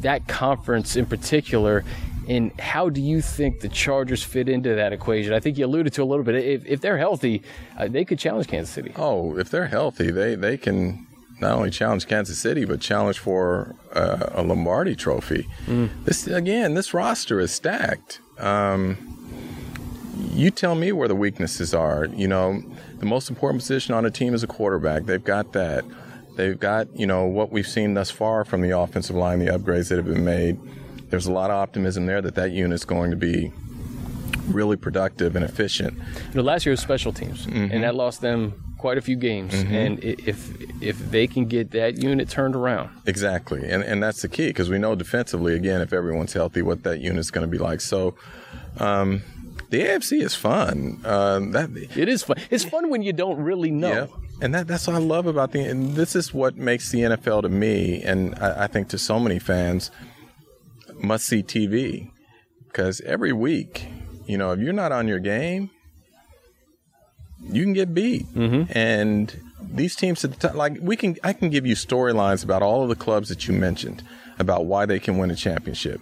that 0.02 0.28
conference 0.28 0.96
in 0.96 1.06
particular? 1.06 1.84
And 2.28 2.58
how 2.60 2.90
do 2.90 3.02
you 3.02 3.22
think 3.22 3.60
the 3.60 3.70
Chargers 3.70 4.24
fit 4.24 4.48
into 4.48 4.76
that 4.76 4.94
equation? 4.94 5.34
I 5.34 5.40
think 5.40 5.58
you 5.58 5.66
alluded 5.66 5.94
to 5.94 6.04
a 6.04 6.06
little 6.06 6.24
bit. 6.24 6.36
If, 6.36 6.66
if 6.66 6.80
they're 6.80 6.98
healthy, 6.98 7.42
uh, 7.78 7.88
they 7.88 8.06
could 8.06 8.20
challenge 8.20 8.48
Kansas 8.48 8.74
City. 8.74 8.94
Oh, 8.96 9.38
if 9.38 9.50
they're 9.50 9.68
healthy, 9.68 10.12
they, 10.12 10.36
they 10.36 10.56
can 10.56 11.08
not 11.42 11.54
only 11.54 11.70
challenge 11.70 12.08
Kansas 12.08 12.38
City, 12.38 12.66
but 12.66 12.82
challenge 12.82 13.20
for 13.20 13.76
uh, 13.94 14.30
a 14.32 14.44
Lombardi 14.44 14.96
Trophy. 14.96 15.48
Mm. 15.66 15.90
This 16.06 16.28
again, 16.28 16.74
this 16.74 16.94
roster 16.94 17.40
is 17.40 17.52
stacked. 17.52 18.20
Um, 18.38 18.98
you 20.32 20.52
tell 20.52 20.76
me 20.76 20.92
where 20.92 21.08
the 21.08 21.16
weaknesses 21.16 21.74
are. 21.74 22.06
You 22.06 22.28
know, 22.28 22.62
the 23.00 23.06
most 23.06 23.30
important 23.30 23.62
position 23.62 23.94
on 23.94 24.06
a 24.06 24.12
team 24.12 24.34
is 24.34 24.44
a 24.44 24.48
quarterback. 24.48 25.06
They've 25.06 25.24
got 25.24 25.54
that. 25.54 25.86
They've 26.36 26.60
got 26.60 26.94
you 26.98 27.08
know 27.08 27.26
what 27.26 27.52
we've 27.52 27.68
seen 27.68 27.94
thus 27.94 28.12
far 28.12 28.46
from 28.46 28.62
the 28.62 28.78
offensive 28.78 29.16
line, 29.16 29.40
the 29.40 29.48
upgrades 29.48 29.90
that 29.90 29.98
have 29.98 30.08
been 30.08 30.26
made. 30.26 30.60
There's 31.10 31.26
a 31.26 31.32
lot 31.32 31.50
of 31.50 31.56
optimism 31.56 32.06
there 32.06 32.22
that 32.22 32.36
that 32.36 32.52
unit's 32.52 32.86
going 32.86 33.12
to 33.12 33.18
be 33.18 33.52
really 34.48 34.76
productive 34.76 35.36
and 35.36 35.44
efficient. 35.44 35.98
You 36.30 36.36
know, 36.36 36.42
last 36.42 36.66
year 36.66 36.72
was 36.72 36.80
special 36.80 37.12
teams, 37.12 37.46
mm-hmm. 37.46 37.72
and 37.72 37.84
that 37.84 37.96
lost 37.96 38.22
them 38.22 38.69
quite 38.80 38.98
a 38.98 39.02
few 39.02 39.16
games, 39.16 39.54
mm-hmm. 39.54 39.74
and 39.74 40.04
if 40.04 40.52
if 40.82 40.98
they 41.12 41.28
can 41.28 41.46
get 41.46 41.72
that 41.72 42.02
unit 42.02 42.30
turned 42.30 42.56
around, 42.56 42.90
exactly, 43.06 43.70
and 43.70 43.84
and 43.84 44.02
that's 44.02 44.24
the 44.24 44.28
key 44.28 44.48
because 44.48 44.70
we 44.70 44.80
know 44.80 44.96
defensively, 44.96 45.54
again, 45.54 45.82
if 45.82 45.94
everyone's 45.94 46.34
healthy, 46.34 46.64
what 46.64 46.84
that 46.84 47.00
unit's 47.00 47.30
going 47.30 47.46
to 47.46 47.52
be 47.52 47.60
like. 47.60 47.82
So. 47.82 48.16
Um, 48.78 49.22
the 49.70 49.82
AFC 49.82 50.24
is 50.24 50.34
fun. 50.34 51.00
Uh, 51.06 51.40
that 51.52 51.70
it 51.96 52.10
is 52.10 52.24
fun. 52.24 52.38
It's 52.50 52.64
fun 52.64 52.90
when 52.90 53.04
you 53.04 53.14
don't 53.14 53.38
really 53.40 53.70
know. 53.70 53.92
Yeah. 53.92 54.08
And 54.42 54.56
that, 54.56 54.68
that's 54.68 54.88
what 54.88 54.96
I 54.96 55.00
love 55.00 55.28
about 55.28 55.52
the. 55.52 55.62
And 55.62 55.96
this 55.96 56.16
is 56.16 56.34
what 56.34 56.56
makes 56.56 56.90
the 56.90 57.02
NFL 57.02 57.44
to 57.44 57.50
me, 57.50 58.02
and 58.02 58.34
I, 58.40 58.64
I 58.64 58.68
think 58.68 58.90
to 58.90 58.98
so 58.98 59.20
many 59.20 59.38
fans, 59.38 59.92
must 60.96 61.28
see 61.28 61.44
TV, 61.44 62.10
because 62.68 63.00
every 63.02 63.34
week, 63.34 63.88
you 64.26 64.38
know, 64.38 64.52
if 64.52 64.60
you're 64.60 64.74
not 64.74 64.92
on 64.92 65.08
your 65.08 65.20
game, 65.20 65.70
you 67.44 67.64
can 67.64 67.74
get 67.74 67.94
beat. 67.94 68.28
Mm-hmm. 68.34 68.72
And 68.78 69.40
these 69.62 69.96
teams 69.96 70.24
at 70.26 70.32
the 70.32 70.48
top, 70.48 70.56
like 70.56 70.78
we 70.82 70.96
can, 70.96 71.18
I 71.24 71.34
can 71.34 71.50
give 71.50 71.66
you 71.66 71.76
storylines 71.76 72.44
about 72.44 72.62
all 72.62 72.84
of 72.84 72.90
the 72.90 72.96
clubs 72.96 73.30
that 73.30 73.48
you 73.48 73.54
mentioned 73.54 74.04
about 74.40 74.66
why 74.66 74.86
they 74.86 75.00
can 75.00 75.18
win 75.18 75.32
a 75.32 75.36
championship. 75.36 76.02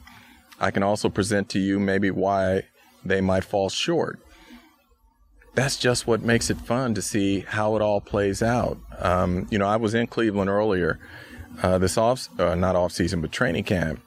I 0.60 0.72
can 0.72 0.84
also 0.84 1.10
present 1.10 1.50
to 1.50 1.60
you 1.60 1.80
maybe 1.80 2.10
why 2.12 2.64
they 3.06 3.22
might 3.22 3.44
fall 3.44 3.70
short. 3.70 4.20
that's 5.58 5.76
just 5.76 6.06
what 6.06 6.22
makes 6.22 6.52
it 6.52 6.58
fun 6.58 6.94
to 6.94 7.02
see 7.02 7.40
how 7.40 7.76
it 7.76 7.82
all 7.82 8.00
plays 8.00 8.44
out. 8.44 8.78
Um, 9.00 9.48
you 9.50 9.58
know, 9.58 9.66
I 9.66 9.78
was 9.78 9.96
in 9.96 10.06
Cleveland 10.06 10.52
earlier, 10.52 11.00
uh, 11.64 11.80
this 11.80 11.98
off, 11.98 12.30
uh, 12.40 12.54
not 12.54 12.76
off 12.76 12.92
season, 12.92 13.22
but 13.22 13.32
training 13.32 13.64
camp, 13.64 14.00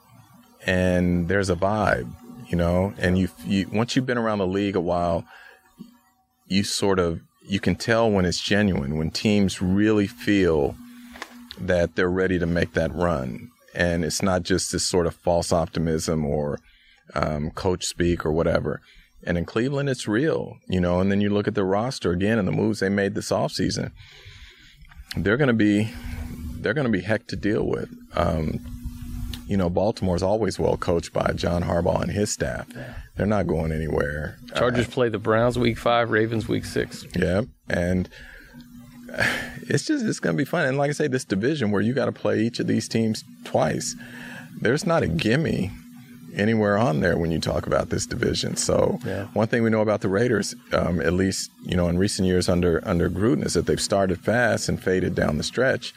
and 0.65 1.27
there's 1.27 1.49
a 1.49 1.55
vibe, 1.57 2.09
you 2.47 2.55
know, 2.55 2.93
and 2.97 3.17
you, 3.17 3.27
you 3.45 3.67
once 3.69 3.97
you've 3.97 4.05
been 4.05 4.17
around 4.17 4.37
the 4.37 4.47
league 4.47 4.77
a 4.77 4.81
while, 4.81 5.25
you 6.51 6.65
sort 6.65 6.99
of 6.99 7.21
you 7.47 7.59
can 7.59 7.75
tell 7.75 8.11
when 8.11 8.25
it's 8.25 8.41
genuine, 8.41 8.97
when 8.97 9.09
teams 9.09 9.61
really 9.61 10.05
feel 10.05 10.75
that 11.59 11.95
they're 11.95 12.09
ready 12.09 12.37
to 12.37 12.45
make 12.45 12.73
that 12.73 12.93
run, 12.93 13.49
and 13.73 14.03
it's 14.03 14.21
not 14.21 14.43
just 14.43 14.71
this 14.71 14.85
sort 14.85 15.07
of 15.07 15.15
false 15.15 15.53
optimism 15.53 16.25
or 16.25 16.59
um, 17.15 17.51
coach 17.51 17.85
speak 17.85 18.25
or 18.25 18.31
whatever. 18.31 18.81
And 19.23 19.37
in 19.37 19.45
Cleveland, 19.45 19.89
it's 19.89 20.07
real, 20.07 20.57
you 20.67 20.81
know. 20.81 20.99
And 20.99 21.11
then 21.11 21.21
you 21.21 21.29
look 21.29 21.47
at 21.47 21.55
the 21.55 21.63
roster 21.63 22.11
again 22.11 22.37
and 22.37 22.47
the 22.47 22.51
moves 22.51 22.79
they 22.79 22.89
made 22.89 23.15
this 23.15 23.29
offseason. 23.29 23.91
They're 25.15 25.37
going 25.37 25.47
to 25.47 25.53
be, 25.53 25.91
they're 26.59 26.73
going 26.73 26.87
to 26.87 26.91
be 26.91 27.01
heck 27.01 27.27
to 27.27 27.35
deal 27.35 27.65
with. 27.65 27.89
Um, 28.15 28.59
you 29.47 29.57
know, 29.57 29.69
Baltimore's 29.69 30.23
always 30.23 30.57
well 30.57 30.77
coached 30.77 31.13
by 31.13 31.33
John 31.33 31.63
Harbaugh 31.63 32.01
and 32.01 32.11
his 32.11 32.31
staff. 32.31 32.67
They're 33.15 33.25
not 33.25 33.47
going 33.47 33.71
anywhere. 33.71 34.37
Chargers 34.55 34.87
uh, 34.87 34.91
play 34.91 35.09
the 35.09 35.19
Browns 35.19 35.59
week 35.59 35.77
five, 35.77 36.09
Ravens 36.11 36.47
week 36.47 36.65
six. 36.65 37.05
Yeah, 37.15 37.41
and 37.69 38.09
it's 39.61 39.85
just 39.85 40.05
it's 40.05 40.19
going 40.19 40.35
to 40.35 40.37
be 40.37 40.45
fun. 40.45 40.65
And 40.65 40.77
like 40.77 40.89
I 40.89 40.93
say, 40.93 41.07
this 41.07 41.25
division 41.25 41.71
where 41.71 41.81
you 41.81 41.93
got 41.93 42.05
to 42.05 42.11
play 42.11 42.39
each 42.41 42.59
of 42.59 42.67
these 42.67 42.87
teams 42.87 43.23
twice. 43.43 43.95
There's 44.59 44.85
not 44.85 45.03
a 45.03 45.07
gimme 45.07 45.71
anywhere 46.35 46.77
on 46.77 47.01
there 47.01 47.17
when 47.17 47.31
you 47.31 47.39
talk 47.39 47.67
about 47.67 47.89
this 47.89 48.05
division. 48.05 48.55
So 48.55 48.99
yeah. 49.05 49.25
one 49.33 49.47
thing 49.47 49.63
we 49.63 49.69
know 49.69 49.81
about 49.81 50.01
the 50.01 50.09
Raiders, 50.09 50.55
um, 50.71 51.01
at 51.01 51.13
least 51.13 51.51
you 51.63 51.75
know 51.75 51.87
in 51.87 51.97
recent 51.97 52.27
years 52.27 52.47
under 52.47 52.81
under 52.87 53.09
Gruden, 53.09 53.45
is 53.45 53.53
that 53.53 53.65
they've 53.65 53.81
started 53.81 54.19
fast 54.19 54.69
and 54.69 54.81
faded 54.81 55.15
down 55.15 55.37
the 55.37 55.43
stretch. 55.43 55.93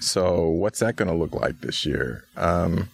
So 0.00 0.48
what's 0.48 0.80
that 0.80 0.96
going 0.96 1.08
to 1.08 1.14
look 1.14 1.32
like 1.32 1.60
this 1.60 1.86
year? 1.86 2.24
Um, 2.36 2.88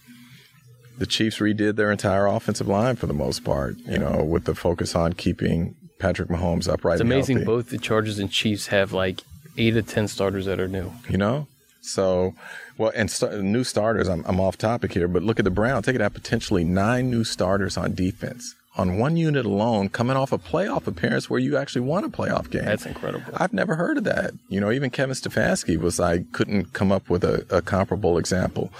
the 0.99 1.05
Chiefs 1.05 1.39
redid 1.39 1.75
their 1.75 1.91
entire 1.91 2.27
offensive 2.27 2.67
line 2.67 2.95
for 2.95 3.07
the 3.07 3.13
most 3.13 3.43
part. 3.43 3.77
You 3.79 3.97
know, 3.97 4.23
with 4.23 4.45
the 4.45 4.53
focus 4.53 4.95
on 4.95 5.13
keeping 5.13 5.75
Patrick 5.97 6.29
Mahomes 6.29 6.71
upright. 6.71 6.95
It's 6.95 7.01
amazing. 7.01 7.37
Healthy. 7.37 7.45
Both 7.45 7.69
the 7.69 7.77
Chargers 7.77 8.19
and 8.19 8.31
Chiefs 8.31 8.67
have 8.67 8.93
like 8.93 9.21
eight 9.57 9.71
to 9.71 9.81
ten 9.81 10.07
starters 10.07 10.45
that 10.45 10.59
are 10.59 10.67
new. 10.67 10.91
You 11.09 11.17
know, 11.17 11.47
so 11.81 12.35
well, 12.77 12.91
and 12.95 13.09
st- 13.09 13.41
new 13.43 13.63
starters. 13.63 14.07
I'm, 14.07 14.23
I'm 14.27 14.39
off 14.39 14.57
topic 14.57 14.93
here, 14.93 15.07
but 15.07 15.23
look 15.23 15.39
at 15.39 15.45
the 15.45 15.51
Browns. 15.51 15.85
They 15.85 15.91
could 15.91 16.01
have 16.01 16.13
potentially 16.13 16.63
nine 16.63 17.09
new 17.09 17.23
starters 17.23 17.77
on 17.77 17.95
defense 17.95 18.55
on 18.77 18.97
one 18.97 19.17
unit 19.17 19.45
alone, 19.45 19.89
coming 19.89 20.15
off 20.15 20.31
a 20.31 20.37
playoff 20.37 20.87
appearance 20.87 21.29
where 21.29 21.39
you 21.39 21.57
actually 21.57 21.81
won 21.81 22.05
a 22.05 22.09
playoff 22.09 22.49
game. 22.49 22.63
That's 22.63 22.85
incredible. 22.85 23.33
I've 23.35 23.51
never 23.51 23.75
heard 23.75 23.97
of 23.97 24.05
that. 24.05 24.31
You 24.47 24.61
know, 24.61 24.71
even 24.71 24.89
Kevin 24.89 25.15
Stefanski 25.15 25.77
was 25.77 25.99
I 25.99 26.19
couldn't 26.31 26.71
come 26.71 26.91
up 26.91 27.09
with 27.09 27.23
a, 27.23 27.45
a 27.49 27.61
comparable 27.61 28.17
example. 28.17 28.71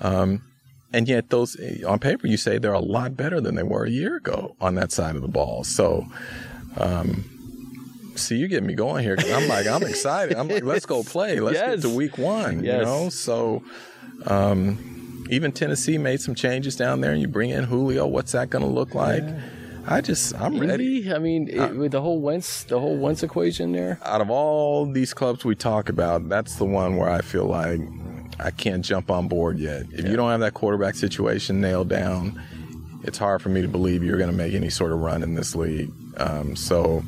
Um, 0.00 0.42
and 0.94 1.08
yet, 1.08 1.30
those 1.30 1.56
on 1.84 1.98
paper, 1.98 2.28
you 2.28 2.36
say 2.36 2.58
they're 2.58 2.72
a 2.72 2.78
lot 2.78 3.16
better 3.16 3.40
than 3.40 3.56
they 3.56 3.64
were 3.64 3.84
a 3.84 3.90
year 3.90 4.14
ago 4.14 4.54
on 4.60 4.76
that 4.76 4.92
side 4.92 5.16
of 5.16 5.22
the 5.22 5.28
ball. 5.28 5.64
So, 5.64 6.06
um, 6.76 7.24
see, 8.14 8.36
you 8.36 8.46
get 8.46 8.62
me 8.62 8.74
going 8.74 9.02
here 9.02 9.16
because 9.16 9.32
I'm 9.32 9.48
like, 9.48 9.66
I'm 9.66 9.82
excited. 9.82 10.36
I'm 10.36 10.46
like, 10.46 10.62
let's 10.62 10.86
go 10.86 11.02
play. 11.04 11.40
Let's 11.40 11.58
yes. 11.58 11.82
get 11.82 11.88
to 11.88 11.96
week 11.96 12.16
one. 12.16 12.62
Yes. 12.62 12.78
You 12.78 12.84
know, 12.84 13.08
so 13.08 13.64
um, 14.26 15.26
even 15.30 15.50
Tennessee 15.50 15.98
made 15.98 16.20
some 16.20 16.36
changes 16.36 16.76
down 16.76 17.00
there, 17.00 17.10
and 17.10 17.20
you 17.20 17.26
bring 17.26 17.50
in 17.50 17.64
Julio. 17.64 18.06
What's 18.06 18.30
that 18.30 18.50
going 18.50 18.64
to 18.64 18.70
look 18.70 18.94
like? 18.94 19.24
Yeah. 19.24 19.40
I 19.86 20.00
just, 20.00 20.32
I'm 20.40 20.60
ready. 20.60 21.12
I 21.12 21.18
mean, 21.18 21.48
it, 21.48 21.74
with 21.76 21.90
the 21.90 22.00
whole 22.00 22.20
Wentz, 22.20 22.62
the 22.64 22.78
whole 22.78 22.96
Wentz 22.96 23.24
equation 23.24 23.72
there. 23.72 23.98
Out 24.04 24.20
of 24.20 24.30
all 24.30 24.86
these 24.86 25.12
clubs 25.12 25.44
we 25.44 25.56
talk 25.56 25.88
about, 25.88 26.28
that's 26.28 26.54
the 26.54 26.64
one 26.64 26.96
where 26.96 27.10
I 27.10 27.20
feel 27.20 27.46
like 27.46 27.80
I 28.38 28.50
can't 28.50 28.84
jump 28.84 29.10
on 29.10 29.28
board 29.28 29.58
yet. 29.58 29.82
If 29.92 30.04
yeah. 30.04 30.10
you 30.10 30.16
don't 30.16 30.30
have 30.30 30.40
that 30.40 30.54
quarterback 30.54 30.94
situation 30.94 31.60
nailed 31.60 31.88
down, 31.88 32.40
it's 33.02 33.18
hard 33.18 33.42
for 33.42 33.48
me 33.48 33.62
to 33.62 33.68
believe 33.68 34.02
you're 34.02 34.18
going 34.18 34.30
to 34.30 34.36
make 34.36 34.54
any 34.54 34.70
sort 34.70 34.92
of 34.92 35.00
run 35.00 35.22
in 35.22 35.34
this 35.34 35.54
league. 35.54 35.90
Um, 36.16 36.56
so 36.56 37.02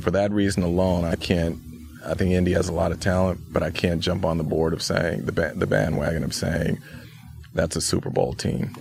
for 0.00 0.10
that 0.10 0.30
reason 0.30 0.62
alone, 0.62 1.04
I 1.04 1.16
can't. 1.16 1.58
I 2.04 2.14
think 2.14 2.30
Indy 2.30 2.52
has 2.52 2.68
a 2.68 2.72
lot 2.72 2.92
of 2.92 3.00
talent, 3.00 3.40
but 3.50 3.64
I 3.64 3.70
can't 3.70 4.00
jump 4.00 4.24
on 4.24 4.38
the 4.38 4.44
board 4.44 4.72
of 4.72 4.82
saying 4.82 5.24
the 5.24 5.32
the 5.56 5.66
bandwagon 5.66 6.22
of 6.22 6.32
saying 6.32 6.78
that's 7.52 7.74
a 7.74 7.80
Super 7.80 8.10
Bowl 8.10 8.32
team. 8.32 8.76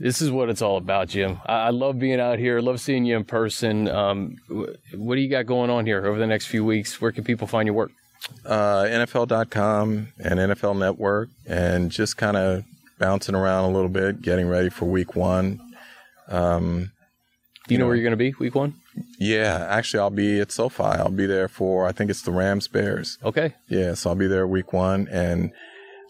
This 0.00 0.20
is 0.20 0.32
what 0.32 0.48
it's 0.48 0.62
all 0.62 0.78
about, 0.78 1.08
Jim. 1.08 1.38
I, 1.46 1.54
I 1.66 1.70
love 1.70 1.98
being 2.00 2.18
out 2.18 2.40
here. 2.40 2.60
Love 2.60 2.80
seeing 2.80 3.04
you 3.04 3.16
in 3.16 3.24
person. 3.24 3.86
Um, 3.86 4.36
what 4.94 5.14
do 5.14 5.20
you 5.20 5.28
got 5.28 5.46
going 5.46 5.70
on 5.70 5.86
here 5.86 6.04
over 6.04 6.18
the 6.18 6.26
next 6.26 6.46
few 6.46 6.64
weeks? 6.64 7.00
Where 7.00 7.12
can 7.12 7.22
people 7.22 7.46
find 7.46 7.68
your 7.68 7.74
work? 7.74 7.92
Uh, 8.44 8.84
NFL.com 8.84 10.08
and 10.18 10.38
NFL 10.38 10.78
Network, 10.78 11.28
and 11.46 11.90
just 11.90 12.16
kind 12.16 12.36
of 12.36 12.64
bouncing 12.98 13.34
around 13.34 13.64
a 13.64 13.74
little 13.74 13.88
bit, 13.88 14.22
getting 14.22 14.48
ready 14.48 14.68
for 14.68 14.84
Week 14.86 15.16
One. 15.16 15.60
Um, 16.28 16.92
do 17.66 17.74
you, 17.74 17.76
you 17.76 17.78
know, 17.78 17.84
know, 17.84 17.88
where 17.88 17.96
you're 17.96 18.04
going 18.04 18.12
to 18.12 18.16
be 18.16 18.34
Week 18.38 18.54
One? 18.54 18.74
Yeah, 19.18 19.66
actually, 19.68 20.00
I'll 20.00 20.10
be 20.10 20.40
at 20.40 20.52
SoFi. 20.52 20.82
I'll 20.82 21.10
be 21.10 21.26
there 21.26 21.48
for 21.48 21.86
I 21.86 21.92
think 21.92 22.10
it's 22.10 22.22
the 22.22 22.32
Rams 22.32 22.68
Bears. 22.68 23.18
Okay. 23.24 23.54
Yeah, 23.68 23.94
so 23.94 24.10
I'll 24.10 24.16
be 24.16 24.26
there 24.26 24.46
week 24.46 24.72
one, 24.72 25.08
and 25.10 25.52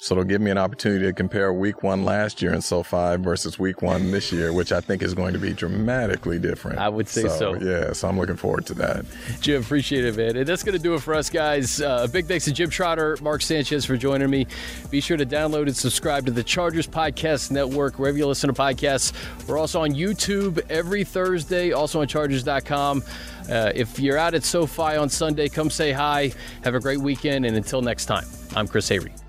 so 0.02 0.14
it'll 0.14 0.24
give 0.24 0.40
me 0.40 0.50
an 0.50 0.58
opportunity 0.58 1.04
to 1.04 1.12
compare 1.12 1.52
week 1.52 1.84
one 1.84 2.04
last 2.04 2.42
year 2.42 2.52
in 2.52 2.60
SoFi 2.60 3.22
versus 3.22 3.56
week 3.56 3.82
one 3.82 4.10
this 4.10 4.32
year, 4.32 4.52
which 4.52 4.72
I 4.72 4.80
think 4.80 5.00
is 5.00 5.14
going 5.14 5.32
to 5.32 5.38
be 5.38 5.52
dramatically 5.52 6.40
different. 6.40 6.80
I 6.80 6.88
would 6.88 7.08
say 7.08 7.22
so. 7.22 7.38
so. 7.38 7.54
Yeah, 7.54 7.92
so 7.92 8.08
I'm 8.08 8.18
looking 8.18 8.34
forward 8.34 8.66
to 8.66 8.74
that. 8.74 9.04
Jim, 9.40 9.62
appreciate 9.62 10.04
it, 10.04 10.16
man. 10.16 10.36
And 10.36 10.44
that's 10.44 10.64
going 10.64 10.76
to 10.76 10.82
do 10.82 10.94
it 10.94 11.02
for 11.02 11.14
us, 11.14 11.30
guys. 11.30 11.80
Uh, 11.80 12.00
a 12.02 12.08
big 12.08 12.26
thanks 12.26 12.46
to 12.46 12.52
Jim 12.52 12.68
Trotter, 12.68 13.16
Mark 13.22 13.42
Sanchez 13.42 13.84
for 13.84 13.96
joining 13.96 14.28
me. 14.28 14.48
Be 14.90 15.00
sure 15.00 15.16
to 15.16 15.24
download 15.24 15.68
and 15.68 15.76
subscribe 15.76 16.26
to 16.26 16.32
the 16.32 16.42
Chargers 16.42 16.88
Podcast 16.88 17.52
Network, 17.52 18.00
wherever 18.00 18.18
you 18.18 18.26
listen 18.26 18.52
to 18.52 18.60
podcasts. 18.60 19.12
We're 19.46 19.56
also 19.56 19.82
on 19.82 19.90
YouTube 19.90 20.68
every 20.68 21.04
Thursday, 21.04 21.70
also 21.70 22.00
on 22.00 22.08
Chargers.com. 22.08 23.04
Uh, 23.48 23.70
if 23.72 24.00
you're 24.00 24.18
out 24.18 24.34
at 24.34 24.42
SoFi 24.42 24.96
on 24.96 25.08
Sunday, 25.08 25.48
come 25.48 25.70
say 25.70 25.92
hi. 25.92 26.32
Have 26.64 26.74
a 26.74 26.80
great 26.80 26.98
weekend, 26.98 27.46
and 27.46 27.56
until 27.56 27.82
next 27.82 28.06
time, 28.06 28.26
I'm 28.56 28.66
Chris 28.66 28.90
Hayre. 28.90 29.21